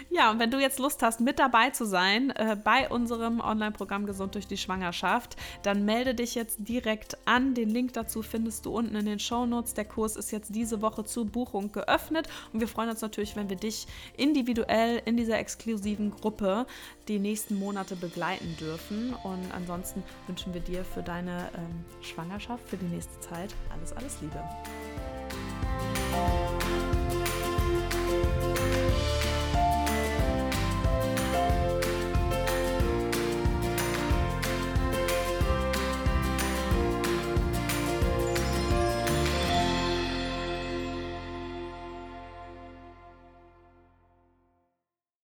Ja, 0.10 0.32
und 0.32 0.40
wenn 0.40 0.52
du 0.52 0.60
jetzt 0.60 0.80
Lust 0.80 1.04
hast, 1.04 1.20
mit 1.20 1.38
dabei 1.38 1.70
zu 1.72 1.86
sein 1.86 2.32
äh, 2.32 2.58
bei 2.62 2.90
unserem 2.90 3.40
Online-Programm 3.40 4.06
Gesund 4.06 4.36
durch 4.36 4.48
die 4.48 4.58
Schwangerschaft, 4.58 5.36
dann 5.64 5.86
melde 5.86 6.16
dich 6.16 6.36
jetzt 6.36 6.58
direkt 6.60 7.18
an. 7.26 7.54
Den 7.54 7.70
Link 7.70 7.94
dazu 7.94 8.22
findest 8.22 8.66
du 8.66 8.72
unten 8.72 8.96
in 8.96 9.06
den 9.06 9.20
Show 9.20 9.46
Notes. 9.46 9.74
Der 9.74 9.86
Kurs 9.86 10.16
ist 10.16 10.32
jetzt 10.32 10.56
diese 10.56 10.82
Woche 10.82 11.04
zur 11.04 11.26
Buchung 11.26 11.72
geöffnet 11.72 12.28
und 12.54 12.62
wir 12.62 12.68
freuen 12.68 12.90
uns 12.90 13.02
natürlich, 13.02 13.36
wenn 13.36 13.50
wir 13.50 13.58
dich 13.58 13.88
individuell 14.16 15.02
in 15.06 15.18
dieser 15.18 15.40
exklusiven 15.40 16.12
Gruppe 16.12 16.66
die 17.08 17.20
nächsten 17.20 17.60
Monate 17.60 17.96
begleiten 17.96 18.56
dürfen. 18.60 19.14
Und 19.24 19.52
ansonsten 19.54 20.04
wünschen 20.28 20.54
wir 20.54 20.62
dir 20.62 20.84
für 20.84 21.04
deine 21.04 21.50
ähm, 21.56 21.86
Schwangerschaft, 22.02 22.68
für 22.68 22.78
die 22.78 22.86
nächste 22.86 23.20
Zeit 23.20 23.54
alles, 23.74 23.94
alles 23.94 24.18
Liebe. 24.22 24.44